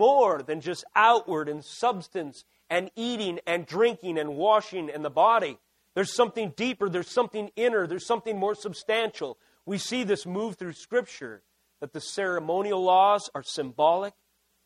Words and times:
more 0.00 0.42
than 0.42 0.62
just 0.62 0.82
outward 0.96 1.46
and 1.46 1.62
substance 1.62 2.44
and 2.70 2.90
eating 2.96 3.38
and 3.46 3.66
drinking 3.66 4.18
and 4.18 4.34
washing 4.34 4.88
in 4.88 5.02
the 5.02 5.10
body. 5.10 5.58
There's 5.94 6.14
something 6.14 6.54
deeper, 6.56 6.88
there's 6.88 7.10
something 7.10 7.50
inner, 7.54 7.86
there's 7.86 8.06
something 8.06 8.38
more 8.38 8.54
substantial. 8.54 9.36
We 9.66 9.76
see 9.76 10.02
this 10.02 10.24
move 10.24 10.56
through 10.56 10.72
Scripture 10.72 11.42
that 11.80 11.92
the 11.92 12.00
ceremonial 12.00 12.82
laws 12.82 13.28
are 13.34 13.42
symbolic, 13.42 14.14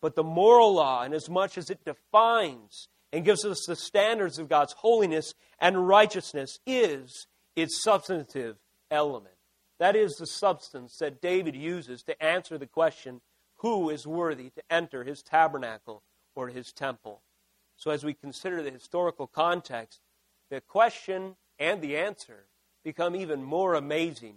but 0.00 0.14
the 0.14 0.22
moral 0.22 0.72
law, 0.72 1.02
in 1.02 1.12
as 1.12 1.29
much 1.29 1.59
as 1.59 1.69
it 1.69 1.85
defines 1.85 2.87
and 3.12 3.25
gives 3.25 3.45
us 3.45 3.64
the 3.66 3.75
standards 3.75 4.39
of 4.39 4.48
God's 4.48 4.75
holiness 4.75 5.35
and 5.59 5.89
righteousness, 5.89 6.61
is 6.64 7.27
its 7.57 7.82
substantive 7.82 8.57
element. 8.89 9.35
That 9.80 9.96
is 9.96 10.14
the 10.14 10.27
substance 10.27 10.96
that 10.98 11.21
David 11.21 11.57
uses 11.57 12.05
to 12.05 12.23
answer 12.23 12.57
the 12.57 12.66
question 12.69 13.21
who 13.64 13.88
is 13.88 14.06
worthy 14.06 14.50
to 14.50 14.62
enter 14.68 15.04
his 15.04 15.22
tabernacle 15.22 16.02
or 16.36 16.48
his 16.48 16.70
temple. 16.70 17.22
So, 17.77 17.91
as 17.91 18.05
we 18.05 18.12
consider 18.12 18.62
the 18.62 18.70
historical 18.70 19.27
context, 19.27 20.02
the 20.50 20.60
question 20.60 21.36
and 21.59 21.80
the 21.80 21.96
answer 21.96 22.45
become 22.84 23.16
even 23.16 23.42
more 23.42 23.72
amazing 23.72 24.34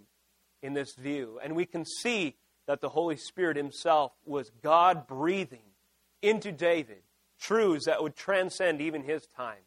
in 0.64 0.76
this 0.76 0.96
view. 0.96 1.42
And 1.44 1.58
we 1.58 1.66
can 1.66 1.84
see 1.84 2.36
that 2.68 2.80
the 2.80 2.88
Holy 2.88 3.18
Spirit 3.18 3.58
Himself 3.58 4.14
was 4.24 4.50
God 4.64 5.08
breathing 5.08 5.74
into 6.22 6.54
David 6.54 7.02
truths 7.38 7.86
that 7.86 8.02
would 8.02 8.16
transcend 8.16 8.80
even 8.80 9.04
his 9.04 9.28
time. 9.28 9.66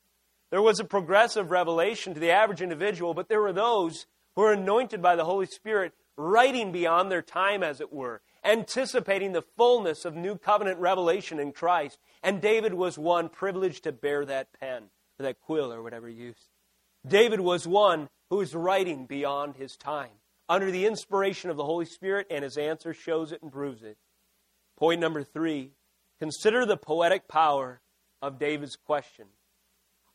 There 0.50 0.62
was 0.62 0.80
a 0.80 0.84
progressive 0.84 1.50
revelation 1.50 2.14
to 2.14 2.20
the 2.20 2.30
average 2.30 2.62
individual, 2.62 3.12
but 3.12 3.28
there 3.28 3.42
were 3.42 3.52
those 3.52 4.06
who 4.34 4.40
were 4.40 4.54
anointed 4.54 5.02
by 5.02 5.16
the 5.16 5.26
Holy 5.26 5.46
Spirit, 5.46 5.92
writing 6.16 6.72
beyond 6.72 7.12
their 7.12 7.20
time, 7.20 7.62
as 7.62 7.82
it 7.82 7.92
were, 7.92 8.22
anticipating 8.44 9.32
the 9.32 9.44
fullness 9.56 10.04
of 10.04 10.14
new 10.14 10.36
covenant 10.36 10.78
revelation 10.78 11.38
in 11.38 11.52
Christ. 11.52 11.98
And 12.22 12.40
David 12.40 12.74
was 12.74 12.98
one 12.98 13.28
privileged 13.28 13.84
to 13.84 13.92
bear 13.92 14.24
that 14.24 14.48
pen, 14.58 14.84
or 15.18 15.24
that 15.24 15.40
quill, 15.40 15.72
or 15.72 15.82
whatever 15.82 16.08
you 16.08 16.26
use. 16.26 16.48
David 17.06 17.40
was 17.40 17.66
one 17.66 18.08
who 18.28 18.36
was 18.36 18.54
writing 18.54 19.06
beyond 19.06 19.56
his 19.56 19.76
time, 19.76 20.20
under 20.48 20.70
the 20.70 20.86
inspiration 20.86 21.50
of 21.50 21.56
the 21.56 21.64
Holy 21.64 21.86
Spirit, 21.86 22.26
and 22.30 22.44
his 22.44 22.56
answer 22.56 22.92
shows 22.92 23.32
it 23.32 23.42
and 23.42 23.52
proves 23.52 23.82
it. 23.82 23.96
Point 24.78 25.00
number 25.00 25.22
three 25.22 25.72
consider 26.18 26.66
the 26.66 26.76
poetic 26.76 27.28
power 27.28 27.80
of 28.20 28.38
David's 28.38 28.76
question. 28.76 29.26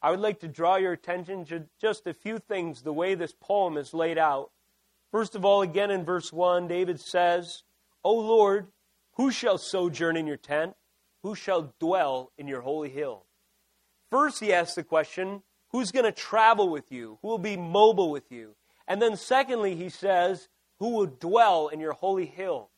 I 0.02 0.12
would 0.12 0.20
like 0.20 0.40
to 0.42 0.48
draw 0.48 0.76
your 0.76 0.92
attention 0.92 1.46
to 1.46 1.66
just 1.82 2.06
a 2.06 2.14
few 2.14 2.38
things, 2.38 2.84
the 2.84 2.94
way 2.94 3.16
this 3.16 3.34
poem 3.34 3.76
is 3.76 3.94
laid 3.94 4.20
out. 4.20 4.52
First 5.12 5.34
of 5.34 5.44
all, 5.44 5.64
again 5.64 5.90
in 5.90 6.06
verse 6.06 6.32
1, 6.32 6.68
David 6.68 7.00
says, 7.00 7.64
O 8.06 8.14
Lord, 8.14 8.68
who 9.14 9.32
shall 9.32 9.58
sojourn 9.58 10.16
in 10.16 10.28
your 10.28 10.38
tent? 10.38 10.76
Who 11.24 11.34
shall 11.34 11.74
dwell 11.80 12.32
in 12.38 12.48
your 12.48 12.62
holy 12.62 12.90
hill? 12.90 13.26
First, 14.12 14.40
he 14.40 14.54
asks 14.54 14.76
the 14.76 14.84
question, 14.84 15.42
who's 15.72 15.92
going 15.92 16.06
to 16.06 16.12
travel 16.12 16.70
with 16.70 16.92
you? 16.92 17.18
Who 17.24 17.30
will 17.30 17.40
be 17.40 17.58
mobile 17.58 18.12
with 18.12 18.32
you? 18.32 18.56
And 18.88 19.02
then, 19.02 19.18
secondly, 19.18 19.76
he 19.76 19.90
says, 19.90 20.50
who 20.78 20.90
will 20.90 21.08
dwell 21.08 21.68
in 21.68 21.80
your 21.80 21.94
holy 21.94 22.28
hill? 22.28 22.70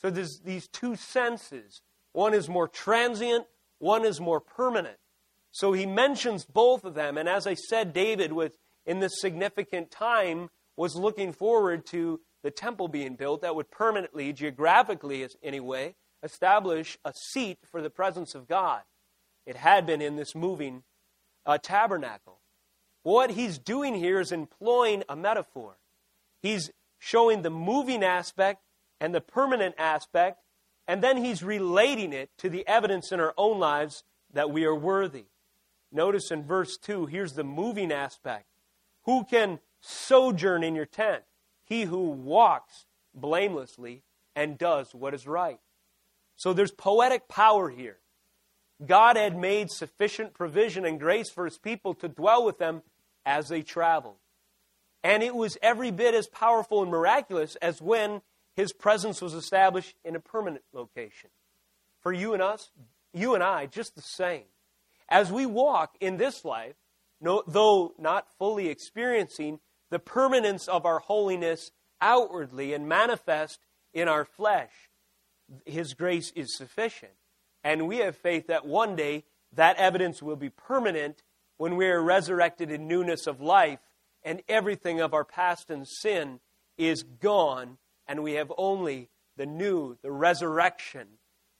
So 0.00 0.08
there's 0.08 0.40
these 0.42 0.66
two 0.66 0.96
senses. 0.96 1.82
One 2.14 2.32
is 2.32 2.48
more 2.48 2.66
transient, 2.66 3.44
one 3.78 4.06
is 4.06 4.18
more 4.18 4.40
permanent. 4.40 4.96
So 5.52 5.74
he 5.74 5.84
mentions 5.84 6.46
both 6.46 6.84
of 6.84 6.94
them. 6.94 7.18
And 7.18 7.28
as 7.28 7.46
I 7.46 7.52
said, 7.54 7.92
David, 7.92 8.32
was, 8.32 8.52
in 8.86 9.00
this 9.00 9.20
significant 9.20 9.90
time, 9.90 10.48
was 10.74 10.96
looking 10.96 11.34
forward 11.34 11.84
to 11.86 12.20
the 12.42 12.50
temple 12.50 12.88
being 12.88 13.16
built 13.16 13.42
that 13.42 13.54
would 13.54 13.70
permanently, 13.70 14.32
geographically 14.32 15.26
anyway, 15.42 15.94
establish 16.22 16.98
a 17.04 17.12
seat 17.14 17.58
for 17.70 17.82
the 17.82 17.90
presence 17.90 18.34
of 18.34 18.48
God. 18.48 18.82
It 19.46 19.56
had 19.56 19.86
been 19.86 20.02
in 20.02 20.16
this 20.16 20.34
moving 20.34 20.82
uh, 21.46 21.58
tabernacle. 21.58 22.40
What 23.02 23.30
he's 23.30 23.58
doing 23.58 23.94
here 23.94 24.20
is 24.20 24.32
employing 24.32 25.04
a 25.08 25.16
metaphor. 25.16 25.78
He's 26.42 26.70
showing 26.98 27.42
the 27.42 27.50
moving 27.50 28.04
aspect 28.04 28.62
and 29.00 29.14
the 29.14 29.20
permanent 29.20 29.74
aspect, 29.78 30.38
and 30.86 31.02
then 31.02 31.16
he's 31.16 31.42
relating 31.42 32.12
it 32.12 32.30
to 32.38 32.50
the 32.50 32.66
evidence 32.68 33.12
in 33.12 33.20
our 33.20 33.34
own 33.36 33.58
lives 33.58 34.04
that 34.32 34.50
we 34.50 34.64
are 34.64 34.74
worthy. 34.74 35.26
Notice 35.90 36.30
in 36.30 36.44
verse 36.44 36.76
2, 36.76 37.06
here's 37.06 37.32
the 37.32 37.44
moving 37.44 37.90
aspect. 37.90 38.46
Who 39.04 39.24
can 39.24 39.58
sojourn 39.80 40.62
in 40.62 40.74
your 40.74 40.86
tent? 40.86 41.24
He 41.70 41.84
who 41.84 42.10
walks 42.10 42.86
blamelessly 43.14 44.02
and 44.34 44.58
does 44.58 44.92
what 44.92 45.14
is 45.14 45.24
right. 45.24 45.60
So 46.34 46.52
there's 46.52 46.72
poetic 46.72 47.28
power 47.28 47.70
here. 47.70 47.98
God 48.84 49.16
had 49.16 49.38
made 49.38 49.70
sufficient 49.70 50.34
provision 50.34 50.84
and 50.84 50.98
grace 50.98 51.30
for 51.30 51.44
his 51.44 51.58
people 51.58 51.94
to 51.94 52.08
dwell 52.08 52.44
with 52.44 52.58
them 52.58 52.82
as 53.24 53.48
they 53.48 53.62
traveled. 53.62 54.16
And 55.04 55.22
it 55.22 55.34
was 55.34 55.56
every 55.62 55.92
bit 55.92 56.12
as 56.12 56.26
powerful 56.26 56.82
and 56.82 56.90
miraculous 56.90 57.54
as 57.56 57.80
when 57.80 58.20
his 58.56 58.72
presence 58.72 59.22
was 59.22 59.32
established 59.32 59.94
in 60.04 60.16
a 60.16 60.20
permanent 60.20 60.64
location. 60.72 61.30
For 62.00 62.12
you 62.12 62.34
and 62.34 62.42
us, 62.42 62.72
you 63.14 63.34
and 63.34 63.44
I, 63.44 63.66
just 63.66 63.94
the 63.94 64.02
same. 64.02 64.44
As 65.08 65.30
we 65.30 65.46
walk 65.46 65.94
in 66.00 66.16
this 66.16 66.44
life, 66.44 66.74
no, 67.20 67.44
though 67.46 67.94
not 67.96 68.26
fully 68.38 68.68
experiencing 68.68 69.60
the 69.90 69.98
permanence 69.98 70.68
of 70.68 70.86
our 70.86 71.00
holiness 71.00 71.70
outwardly 72.00 72.72
and 72.72 72.88
manifest 72.88 73.60
in 73.92 74.08
our 74.08 74.24
flesh, 74.24 74.72
His 75.66 75.94
grace 75.94 76.32
is 76.34 76.56
sufficient. 76.56 77.12
And 77.62 77.86
we 77.86 77.98
have 77.98 78.16
faith 78.16 78.46
that 78.46 78.66
one 78.66 78.96
day 78.96 79.24
that 79.52 79.76
evidence 79.76 80.22
will 80.22 80.36
be 80.36 80.48
permanent 80.48 81.22
when 81.56 81.76
we 81.76 81.86
are 81.88 82.02
resurrected 82.02 82.70
in 82.70 82.88
newness 82.88 83.26
of 83.26 83.40
life 83.40 83.80
and 84.22 84.42
everything 84.48 85.00
of 85.00 85.12
our 85.12 85.24
past 85.24 85.70
and 85.70 85.86
sin 85.86 86.40
is 86.78 87.02
gone 87.02 87.78
and 88.06 88.22
we 88.22 88.34
have 88.34 88.52
only 88.56 89.08
the 89.36 89.46
new, 89.46 89.96
the 90.02 90.10
resurrection 90.10 91.06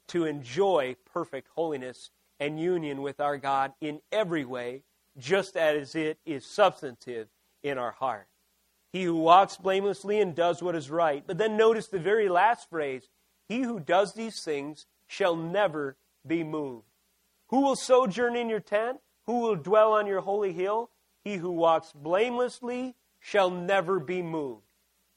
to 0.08 0.24
enjoy 0.24 0.96
perfect 1.12 1.48
holiness 1.54 2.10
and 2.38 2.58
union 2.58 3.02
with 3.02 3.20
our 3.20 3.36
God 3.36 3.72
in 3.80 4.00
every 4.10 4.44
way, 4.44 4.82
just 5.16 5.56
as 5.56 5.94
it 5.94 6.18
is 6.24 6.44
substantive 6.46 7.28
in 7.62 7.78
our 7.78 7.92
heart. 7.92 8.26
He 8.92 9.04
who 9.04 9.16
walks 9.16 9.56
blamelessly 9.56 10.20
and 10.20 10.34
does 10.34 10.62
what 10.62 10.74
is 10.74 10.90
right. 10.90 11.22
But 11.26 11.38
then 11.38 11.56
notice 11.56 11.86
the 11.86 11.98
very 11.98 12.28
last 12.28 12.68
phrase 12.68 13.08
He 13.48 13.62
who 13.62 13.80
does 13.80 14.14
these 14.14 14.42
things 14.42 14.86
shall 15.06 15.36
never 15.36 15.96
be 16.26 16.42
moved. 16.44 16.86
Who 17.48 17.62
will 17.62 17.76
sojourn 17.76 18.36
in 18.36 18.48
your 18.48 18.60
tent? 18.60 18.98
Who 19.26 19.40
will 19.40 19.56
dwell 19.56 19.92
on 19.92 20.06
your 20.06 20.20
holy 20.20 20.52
hill? 20.52 20.90
He 21.24 21.36
who 21.36 21.50
walks 21.50 21.92
blamelessly 21.92 22.94
shall 23.20 23.50
never 23.50 24.00
be 24.00 24.22
moved. 24.22 24.62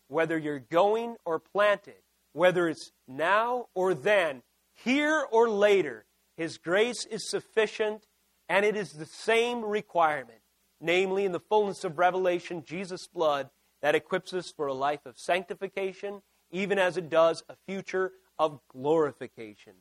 Whether 0.08 0.38
you're 0.38 0.60
going 0.60 1.16
or 1.26 1.40
planted, 1.40 2.02
whether 2.34 2.68
it's 2.68 2.92
now 3.08 3.68
or 3.74 3.94
then, 3.94 4.44
here 4.74 5.26
or 5.32 5.50
later, 5.50 6.06
his 6.36 6.58
grace 6.58 7.06
is 7.06 7.30
sufficient, 7.30 8.08
and 8.50 8.66
it 8.66 8.76
is 8.76 8.92
the 8.92 9.06
same 9.06 9.64
requirement, 9.64 10.42
namely, 10.84 11.26
in 11.26 11.32
the 11.32 11.40
fullness 11.40 11.84
of 11.84 11.98
revelation, 11.98 12.64
Jesus' 12.64 13.08
blood, 13.08 13.50
that 13.82 13.96
equips 13.96 14.34
us 14.34 14.52
for 14.52 14.68
a 14.68 14.74
life 14.74 15.06
of 15.06 15.18
sanctification, 15.18 16.22
even 16.52 16.78
as 16.78 16.98
it 16.98 17.10
does 17.10 17.44
a 17.50 17.56
future 17.66 18.12
of 18.38 18.60
glorification. 18.68 19.74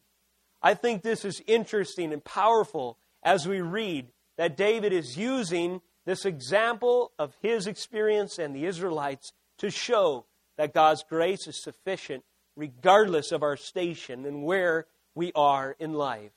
I 0.63 0.75
think 0.75 1.03
this 1.03 1.25
is 1.25 1.43
interesting 1.47 2.13
and 2.13 2.25
powerful 2.25 2.99
as 3.23 3.47
we 3.47 3.61
read 3.61 4.09
that 4.37 4.57
David 4.57 4.93
is 4.93 5.17
using 5.17 5.81
this 6.05 6.25
example 6.25 7.13
of 7.19 7.35
his 7.43 7.67
experience 7.67 8.39
and 8.39 8.55
the 8.55 8.65
Israelites 8.67 9.33
to 9.59 9.71
show 9.71 10.27
that 10.57 10.75
God's 10.75 11.05
grace 11.09 11.47
is 11.47 11.63
sufficient 11.63 12.25
regardless 12.57 13.33
of 13.33 13.43
our 13.43 13.57
station 13.57 14.25
and 14.25 14.45
where 14.45 14.87
we 15.15 15.33
are 15.35 15.77
in 15.79 15.93
life. 15.93 16.33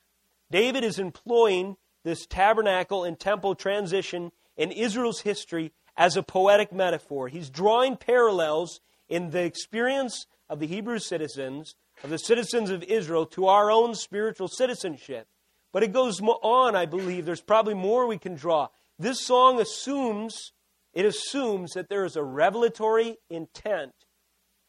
David 0.52 0.84
is 0.84 1.00
employing 1.00 1.78
this 2.03 2.26
tabernacle 2.26 3.03
and 3.03 3.20
temple 3.20 3.56
transition 3.56 4.32
in 4.57 4.72
Israel's 4.72 5.22
history 5.22 5.72
as 5.97 6.17
a 6.17 6.23
poetic 6.23 6.73
metaphor. 6.73 7.28
He's 7.28 7.49
drawing 7.49 7.97
parallels 7.97 8.79
in 9.07 9.31
the 9.31 9.43
experience 9.43 10.25
of 10.49 10.59
the 10.59 10.67
Hebrew 10.67 10.99
citizens, 10.99 11.75
of 12.03 12.09
the 12.09 12.17
citizens 12.17 12.69
of 12.69 12.84
Israel, 12.84 13.25
to 13.28 13.47
our 13.47 13.72
own 13.72 13.96
spiritual 13.96 14.47
citizenship. 14.47 15.28
But 15.72 15.84
it 15.84 15.93
goes 15.93 16.22
on, 16.22 16.75
I 16.75 16.85
believe. 16.85 17.25
There's 17.25 17.41
probably 17.41 17.73
more 17.73 18.07
we 18.07 18.17
can 18.17 18.35
draw. 18.35 18.69
This 18.97 19.25
song 19.25 19.59
assumes, 19.59 20.53
it 20.93 21.05
assumes 21.05 21.73
that 21.73 21.90
there 21.90 22.05
is 22.05 22.16
a 22.16 22.23
revelatory 22.23 23.17
intent 23.29 23.93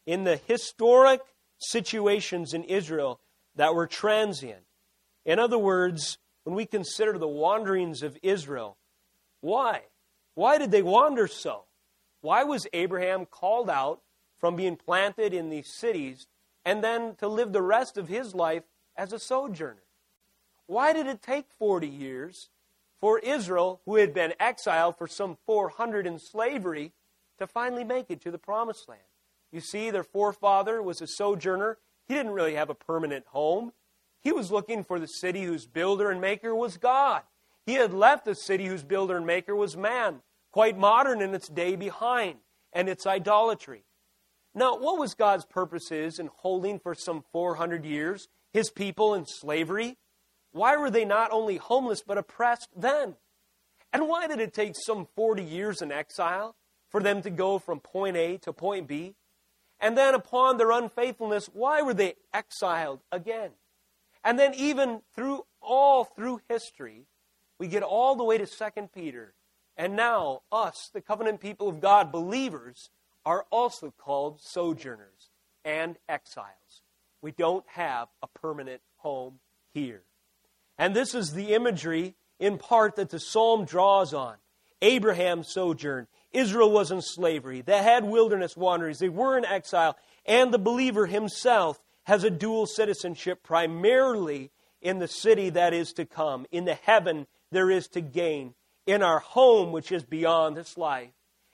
in 0.05 0.23
the 0.23 0.37
historic 0.37 1.21
situations 1.59 2.53
in 2.53 2.63
Israel 2.63 3.19
that 3.55 3.73
were 3.73 3.87
transient. 3.87 4.65
In 5.25 5.39
other 5.39 5.57
words, 5.57 6.17
when 6.43 6.55
we 6.55 6.65
consider 6.65 7.17
the 7.17 7.27
wanderings 7.27 8.03
of 8.03 8.17
Israel, 8.23 8.77
why? 9.41 9.83
Why 10.35 10.57
did 10.57 10.71
they 10.71 10.81
wander 10.81 11.27
so? 11.27 11.63
Why 12.21 12.43
was 12.43 12.67
Abraham 12.73 13.25
called 13.25 13.69
out 13.69 14.01
from 14.39 14.55
being 14.55 14.75
planted 14.75 15.33
in 15.33 15.49
these 15.49 15.67
cities 15.67 16.27
and 16.65 16.83
then 16.83 17.15
to 17.15 17.27
live 17.27 17.53
the 17.53 17.61
rest 17.61 17.97
of 17.97 18.07
his 18.07 18.35
life 18.35 18.63
as 18.95 19.13
a 19.13 19.19
sojourner? 19.19 19.83
Why 20.65 20.93
did 20.93 21.07
it 21.07 21.21
take 21.21 21.45
40 21.57 21.87
years 21.87 22.49
for 22.99 23.19
Israel, 23.19 23.81
who 23.85 23.95
had 23.95 24.13
been 24.13 24.33
exiled 24.39 24.97
for 24.97 25.07
some 25.07 25.37
400 25.45 26.05
in 26.05 26.19
slavery, 26.19 26.93
to 27.39 27.47
finally 27.47 27.83
make 27.83 28.09
it 28.09 28.21
to 28.21 28.31
the 28.31 28.37
promised 28.37 28.89
land? 28.89 29.01
You 29.51 29.61
see, 29.61 29.91
their 29.91 30.03
forefather 30.03 30.81
was 30.81 31.01
a 31.01 31.07
sojourner. 31.07 31.77
He 32.07 32.13
didn't 32.13 32.33
really 32.33 32.55
have 32.55 32.69
a 32.69 32.75
permanent 32.75 33.27
home. 33.27 33.71
He 34.21 34.31
was 34.31 34.51
looking 34.51 34.83
for 34.83 34.99
the 34.99 35.07
city 35.07 35.43
whose 35.43 35.65
builder 35.65 36.11
and 36.11 36.19
maker 36.19 36.53
was 36.53 36.77
God. 36.77 37.21
He 37.67 37.73
had 37.73 37.93
left 37.93 38.23
the 38.23 38.33
city 38.33 38.65
whose 38.65 38.85
builder 38.85 39.17
and 39.17 39.25
maker 39.25 39.53
was 39.53 39.75
man, 39.75 40.21
quite 40.53 40.77
modern 40.77 41.21
in 41.21 41.35
its 41.35 41.49
day 41.49 41.75
behind, 41.75 42.37
and 42.71 42.87
its 42.87 43.05
idolatry. 43.05 43.83
Now, 44.55 44.77
what 44.77 44.97
was 44.97 45.13
God's 45.13 45.43
purposes 45.43 46.17
in 46.17 46.29
holding 46.33 46.79
for 46.79 46.95
some 46.95 47.25
400 47.33 47.83
years 47.83 48.29
his 48.53 48.69
people 48.69 49.13
in 49.13 49.25
slavery? 49.25 49.97
Why 50.53 50.77
were 50.77 50.89
they 50.89 51.03
not 51.03 51.31
only 51.31 51.57
homeless 51.57 52.01
but 52.07 52.17
oppressed 52.17 52.69
then? 52.73 53.17
And 53.91 54.07
why 54.07 54.27
did 54.27 54.39
it 54.39 54.53
take 54.53 54.75
some 54.85 55.05
40 55.17 55.43
years 55.43 55.81
in 55.81 55.91
exile 55.91 56.55
for 56.89 57.03
them 57.03 57.21
to 57.21 57.29
go 57.29 57.59
from 57.59 57.81
point 57.81 58.15
A 58.15 58.37
to 58.37 58.53
point 58.53 58.87
B? 58.87 59.15
And 59.77 59.97
then, 59.97 60.13
upon 60.13 60.55
their 60.55 60.71
unfaithfulness, 60.71 61.49
why 61.51 61.81
were 61.81 61.93
they 61.93 62.15
exiled 62.33 63.01
again? 63.11 63.51
And 64.23 64.39
then, 64.39 64.53
even 64.53 65.01
through 65.13 65.43
all 65.61 66.05
through 66.05 66.39
history, 66.47 67.07
we 67.59 67.67
get 67.67 67.83
all 67.83 68.15
the 68.15 68.23
way 68.23 68.37
to 68.37 68.45
2 68.45 68.89
Peter. 68.93 69.33
And 69.75 69.95
now, 69.95 70.41
us, 70.51 70.89
the 70.93 71.01
covenant 71.01 71.39
people 71.39 71.67
of 71.67 71.79
God, 71.79 72.11
believers, 72.11 72.89
are 73.25 73.45
also 73.51 73.93
called 73.97 74.41
sojourners 74.41 75.29
and 75.63 75.97
exiles. 76.07 76.81
We 77.21 77.31
don't 77.31 77.65
have 77.67 78.07
a 78.23 78.27
permanent 78.27 78.81
home 78.97 79.39
here. 79.73 80.03
And 80.77 80.95
this 80.95 81.13
is 81.13 81.33
the 81.33 81.53
imagery, 81.53 82.15
in 82.39 82.57
part, 82.57 82.95
that 82.95 83.09
the 83.09 83.19
psalm 83.19 83.65
draws 83.65 84.13
on. 84.13 84.35
Abraham 84.81 85.43
sojourned. 85.43 86.07
Israel 86.31 86.71
was 86.71 86.91
in 86.91 87.01
slavery. 87.01 87.61
They 87.61 87.81
had 87.81 88.03
wilderness 88.03 88.55
wanderings. 88.55 88.99
They 88.99 89.09
were 89.09 89.37
in 89.37 89.45
exile. 89.45 89.97
And 90.25 90.53
the 90.53 90.59
believer 90.59 91.07
himself 91.07 91.81
has 92.03 92.23
a 92.23 92.29
dual 92.29 92.65
citizenship, 92.65 93.43
primarily 93.43 94.51
in 94.81 94.99
the 94.99 95.07
city 95.07 95.49
that 95.49 95.73
is 95.73 95.93
to 95.93 96.05
come, 96.05 96.45
in 96.51 96.65
the 96.65 96.75
heaven 96.75 97.27
there 97.51 97.71
is 97.71 97.87
to 97.89 98.01
gain 98.01 98.53
in 98.85 99.03
our 99.03 99.19
home, 99.19 99.71
which 99.71 99.91
is 99.91 100.03
beyond 100.03 100.55
this 100.55 100.77
life. 100.77 101.11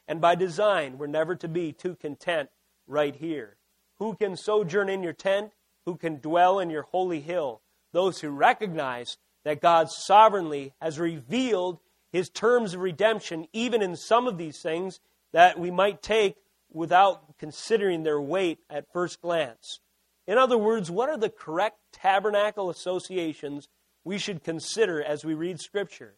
And 0.07 0.19
by 0.22 0.36
design, 0.36 0.98
we're 0.98 1.07
never 1.07 1.36
to 1.36 1.48
be 1.48 1.72
too 1.72 1.95
content 1.95 2.50
right 2.88 3.16
here. 3.16 3.57
Who 3.98 4.16
can 4.16 4.36
sojourn 4.36 4.90
in 4.90 5.04
your 5.04 5.13
tent? 5.13 5.51
Who 5.86 5.95
can 5.95 6.19
dwell 6.19 6.60
in 6.60 6.69
your 6.69 6.84
holy 6.84 7.22
hill? 7.22 7.62
Those 7.92 8.19
who 8.19 8.30
recognize 8.30 9.18
that 9.45 9.62
God 9.62 9.90
sovereignly 9.90 10.74
has 10.81 11.00
revealed 11.00 11.80
his 12.12 12.30
terms 12.30 12.74
of 12.74 12.81
redemption, 12.81 13.48
even 13.54 13.81
in 13.81 13.96
some 13.96 14.28
of 14.28 14.38
these 14.38 14.62
things 14.62 15.00
that 15.31 15.60
we 15.60 15.72
might 15.72 16.01
take 16.01 16.38
without 16.72 17.38
considering 17.38 18.04
their 18.04 18.22
weight 18.22 18.60
at 18.69 18.92
first 18.92 19.22
glance. 19.22 19.80
In 20.28 20.38
other 20.38 20.57
words, 20.57 20.89
what 20.89 21.10
are 21.10 21.18
the 21.18 21.30
correct 21.30 21.78
tabernacle 21.92 22.69
associations 22.69 23.68
we 24.03 24.17
should 24.17 24.44
consider 24.44 25.01
as 25.01 25.23
we 25.23 25.33
read 25.33 25.59
Scripture. 25.59 26.15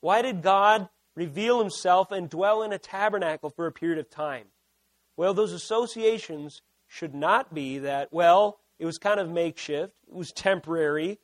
Why 0.00 0.22
did 0.22 0.42
God 0.42 0.88
reveal 1.14 1.60
himself 1.60 2.10
and 2.10 2.28
dwell 2.28 2.62
in 2.62 2.72
a 2.72 2.78
tabernacle 2.78 3.50
for 3.50 3.66
a 3.66 3.72
period 3.72 3.98
of 3.98 4.10
time? 4.10 4.46
Well, 5.16 5.34
those 5.34 5.52
associations 5.52 6.60
should 6.86 7.14
not 7.14 7.54
be 7.54 7.78
that, 7.78 8.12
well, 8.12 8.58
it 8.78 8.86
was 8.86 8.98
kind 8.98 9.20
of 9.20 9.30
makeshift, 9.30 9.94
it 10.08 10.14
was 10.14 10.32
temporary. 10.32 11.18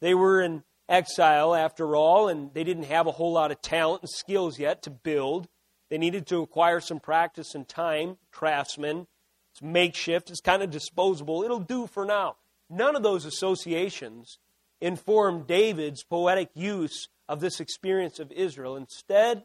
They 0.00 0.14
were 0.14 0.40
in 0.40 0.62
exile 0.88 1.54
after 1.54 1.94
all, 1.96 2.28
and 2.28 2.52
they 2.54 2.64
didn't 2.64 2.84
have 2.84 3.06
a 3.06 3.12
whole 3.12 3.32
lot 3.32 3.50
of 3.50 3.60
talent 3.60 4.02
and 4.02 4.10
skills 4.10 4.58
yet 4.58 4.82
to 4.82 4.90
build. 4.90 5.48
They 5.90 5.98
needed 5.98 6.26
to 6.28 6.42
acquire 6.42 6.80
some 6.80 7.00
practice 7.00 7.54
and 7.54 7.68
time, 7.68 8.18
craftsmen. 8.30 9.06
It's 9.52 9.62
makeshift, 9.62 10.30
it's 10.30 10.40
kind 10.40 10.62
of 10.62 10.70
disposable. 10.70 11.42
It'll 11.42 11.60
do 11.60 11.86
for 11.86 12.04
now. 12.04 12.36
None 12.70 12.94
of 12.94 13.02
those 13.02 13.24
associations 13.24 14.38
inform 14.80 15.44
David's 15.44 16.04
poetic 16.04 16.50
use 16.54 17.08
of 17.28 17.40
this 17.40 17.60
experience 17.60 18.18
of 18.18 18.32
Israel. 18.32 18.76
Instead, 18.76 19.44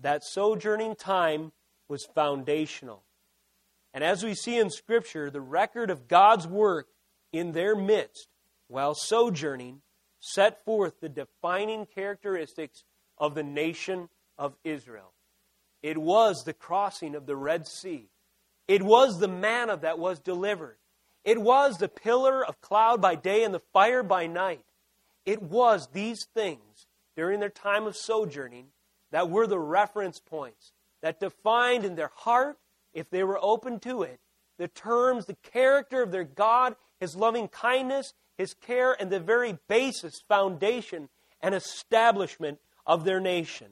that 0.00 0.24
sojourning 0.24 0.96
time 0.96 1.52
was 1.88 2.06
foundational. 2.14 3.04
And 3.92 4.02
as 4.02 4.24
we 4.24 4.34
see 4.34 4.58
in 4.58 4.70
Scripture, 4.70 5.30
the 5.30 5.40
record 5.40 5.90
of 5.90 6.08
God's 6.08 6.46
work 6.46 6.88
in 7.32 7.52
their 7.52 7.76
midst 7.76 8.28
while 8.68 8.94
sojourning 8.94 9.82
set 10.20 10.64
forth 10.64 11.00
the 11.00 11.08
defining 11.08 11.86
characteristics 11.86 12.82
of 13.18 13.34
the 13.34 13.42
nation 13.42 14.08
of 14.36 14.56
Israel. 14.64 15.12
It 15.82 15.98
was 15.98 16.44
the 16.44 16.54
crossing 16.54 17.14
of 17.14 17.26
the 17.26 17.36
Red 17.36 17.68
Sea. 17.68 18.08
It 18.66 18.82
was 18.82 19.20
the 19.20 19.28
manna 19.28 19.76
that 19.76 19.98
was 19.98 20.18
delivered. 20.18 20.78
It 21.24 21.40
was 21.40 21.78
the 21.78 21.88
pillar 21.88 22.44
of 22.44 22.60
cloud 22.60 23.00
by 23.00 23.14
day 23.14 23.44
and 23.44 23.54
the 23.54 23.62
fire 23.72 24.02
by 24.02 24.26
night. 24.26 24.64
It 25.24 25.42
was 25.42 25.88
these 25.92 26.26
things 26.34 26.86
during 27.16 27.40
their 27.40 27.48
time 27.48 27.86
of 27.86 27.96
sojourning 27.96 28.66
that 29.10 29.30
were 29.30 29.46
the 29.46 29.58
reference 29.58 30.20
points 30.20 30.72
that 31.00 31.20
defined 31.20 31.84
in 31.84 31.94
their 31.94 32.10
heart, 32.14 32.58
if 32.92 33.08
they 33.10 33.24
were 33.24 33.38
open 33.40 33.80
to 33.80 34.02
it, 34.02 34.20
the 34.58 34.68
terms, 34.68 35.26
the 35.26 35.36
character 35.42 36.02
of 36.02 36.12
their 36.12 36.24
God, 36.24 36.76
His 37.00 37.16
loving 37.16 37.48
kindness, 37.48 38.12
His 38.36 38.54
care, 38.54 38.96
and 39.00 39.10
the 39.10 39.20
very 39.20 39.58
basis, 39.68 40.20
foundation, 40.28 41.08
and 41.40 41.54
establishment 41.54 42.58
of 42.86 43.04
their 43.04 43.20
nation. 43.20 43.68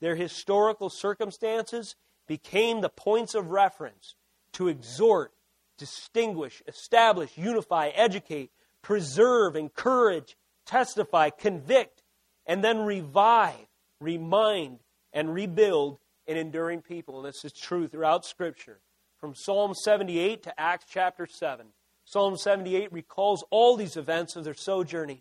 Their 0.00 0.16
historical 0.16 0.88
circumstances 0.88 1.96
became 2.26 2.80
the 2.80 2.88
points 2.88 3.34
of 3.34 3.50
reference 3.50 4.14
to 4.52 4.68
exhort 4.68 5.32
distinguish, 5.80 6.62
establish, 6.68 7.36
unify, 7.36 7.88
educate, 7.88 8.50
preserve, 8.82 9.56
encourage, 9.56 10.36
testify, 10.66 11.30
convict, 11.30 12.02
and 12.46 12.62
then 12.62 12.80
revive, 12.80 13.66
remind, 13.98 14.78
and 15.12 15.32
rebuild 15.34 15.98
an 16.28 16.36
enduring 16.36 16.82
people. 16.82 17.16
And 17.16 17.26
this 17.26 17.44
is 17.44 17.52
true 17.52 17.88
throughout 17.88 18.24
Scripture. 18.24 18.78
From 19.18 19.34
Psalm 19.34 19.74
78 19.74 20.42
to 20.44 20.60
Acts 20.60 20.86
chapter 20.88 21.26
7. 21.26 21.66
Psalm 22.04 22.36
78 22.36 22.92
recalls 22.92 23.44
all 23.50 23.76
these 23.76 23.96
events 23.96 24.36
of 24.36 24.44
their 24.44 24.54
sojourning. 24.54 25.20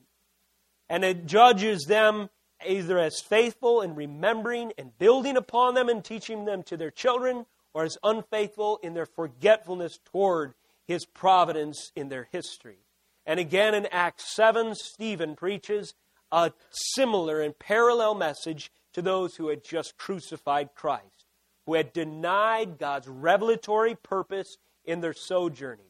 And 0.90 1.06
it 1.06 1.26
judges 1.26 1.86
them 1.88 2.30
either 2.68 3.00
as 3.00 3.22
faithful 3.22 3.82
in 3.82 3.96
remembering 3.96 4.74
and 4.78 4.98
building 4.98 5.38
upon 5.38 5.74
them 5.74 5.88
and 5.88 6.04
teaching 6.04 6.44
them 6.46 6.63
to 6.63 6.75
their 6.75 6.92
children, 6.92 7.46
or 7.74 7.84
as 7.84 7.98
unfaithful 8.04 8.80
in 8.82 8.94
their 8.94 9.06
forgetfulness 9.06 10.00
toward 10.06 10.54
his 10.88 11.06
providence 11.06 11.92
in 11.96 12.10
their 12.10 12.28
history. 12.32 12.80
And 13.26 13.40
again 13.40 13.76
in 13.76 13.86
Acts 13.92 14.34
7, 14.36 14.74
Stephen 14.76 15.36
preaches 15.36 15.94
a 16.32 16.52
similar 16.72 17.42
and 17.42 17.58
parallel 17.58 18.16
message 18.16 18.72
to 18.94 19.02
those 19.02 19.36
who 19.36 19.50
had 19.50 19.64
just 19.64 19.98
crucified 19.98 20.70
Christ, 20.76 21.26
who 21.66 21.76
had 21.76 21.94
denied 21.94 22.80
God's 22.80 23.08
revelatory 23.08 23.96
purpose 23.96 24.58
in 24.84 25.02
their 25.02 25.14
sojourning. 25.14 25.86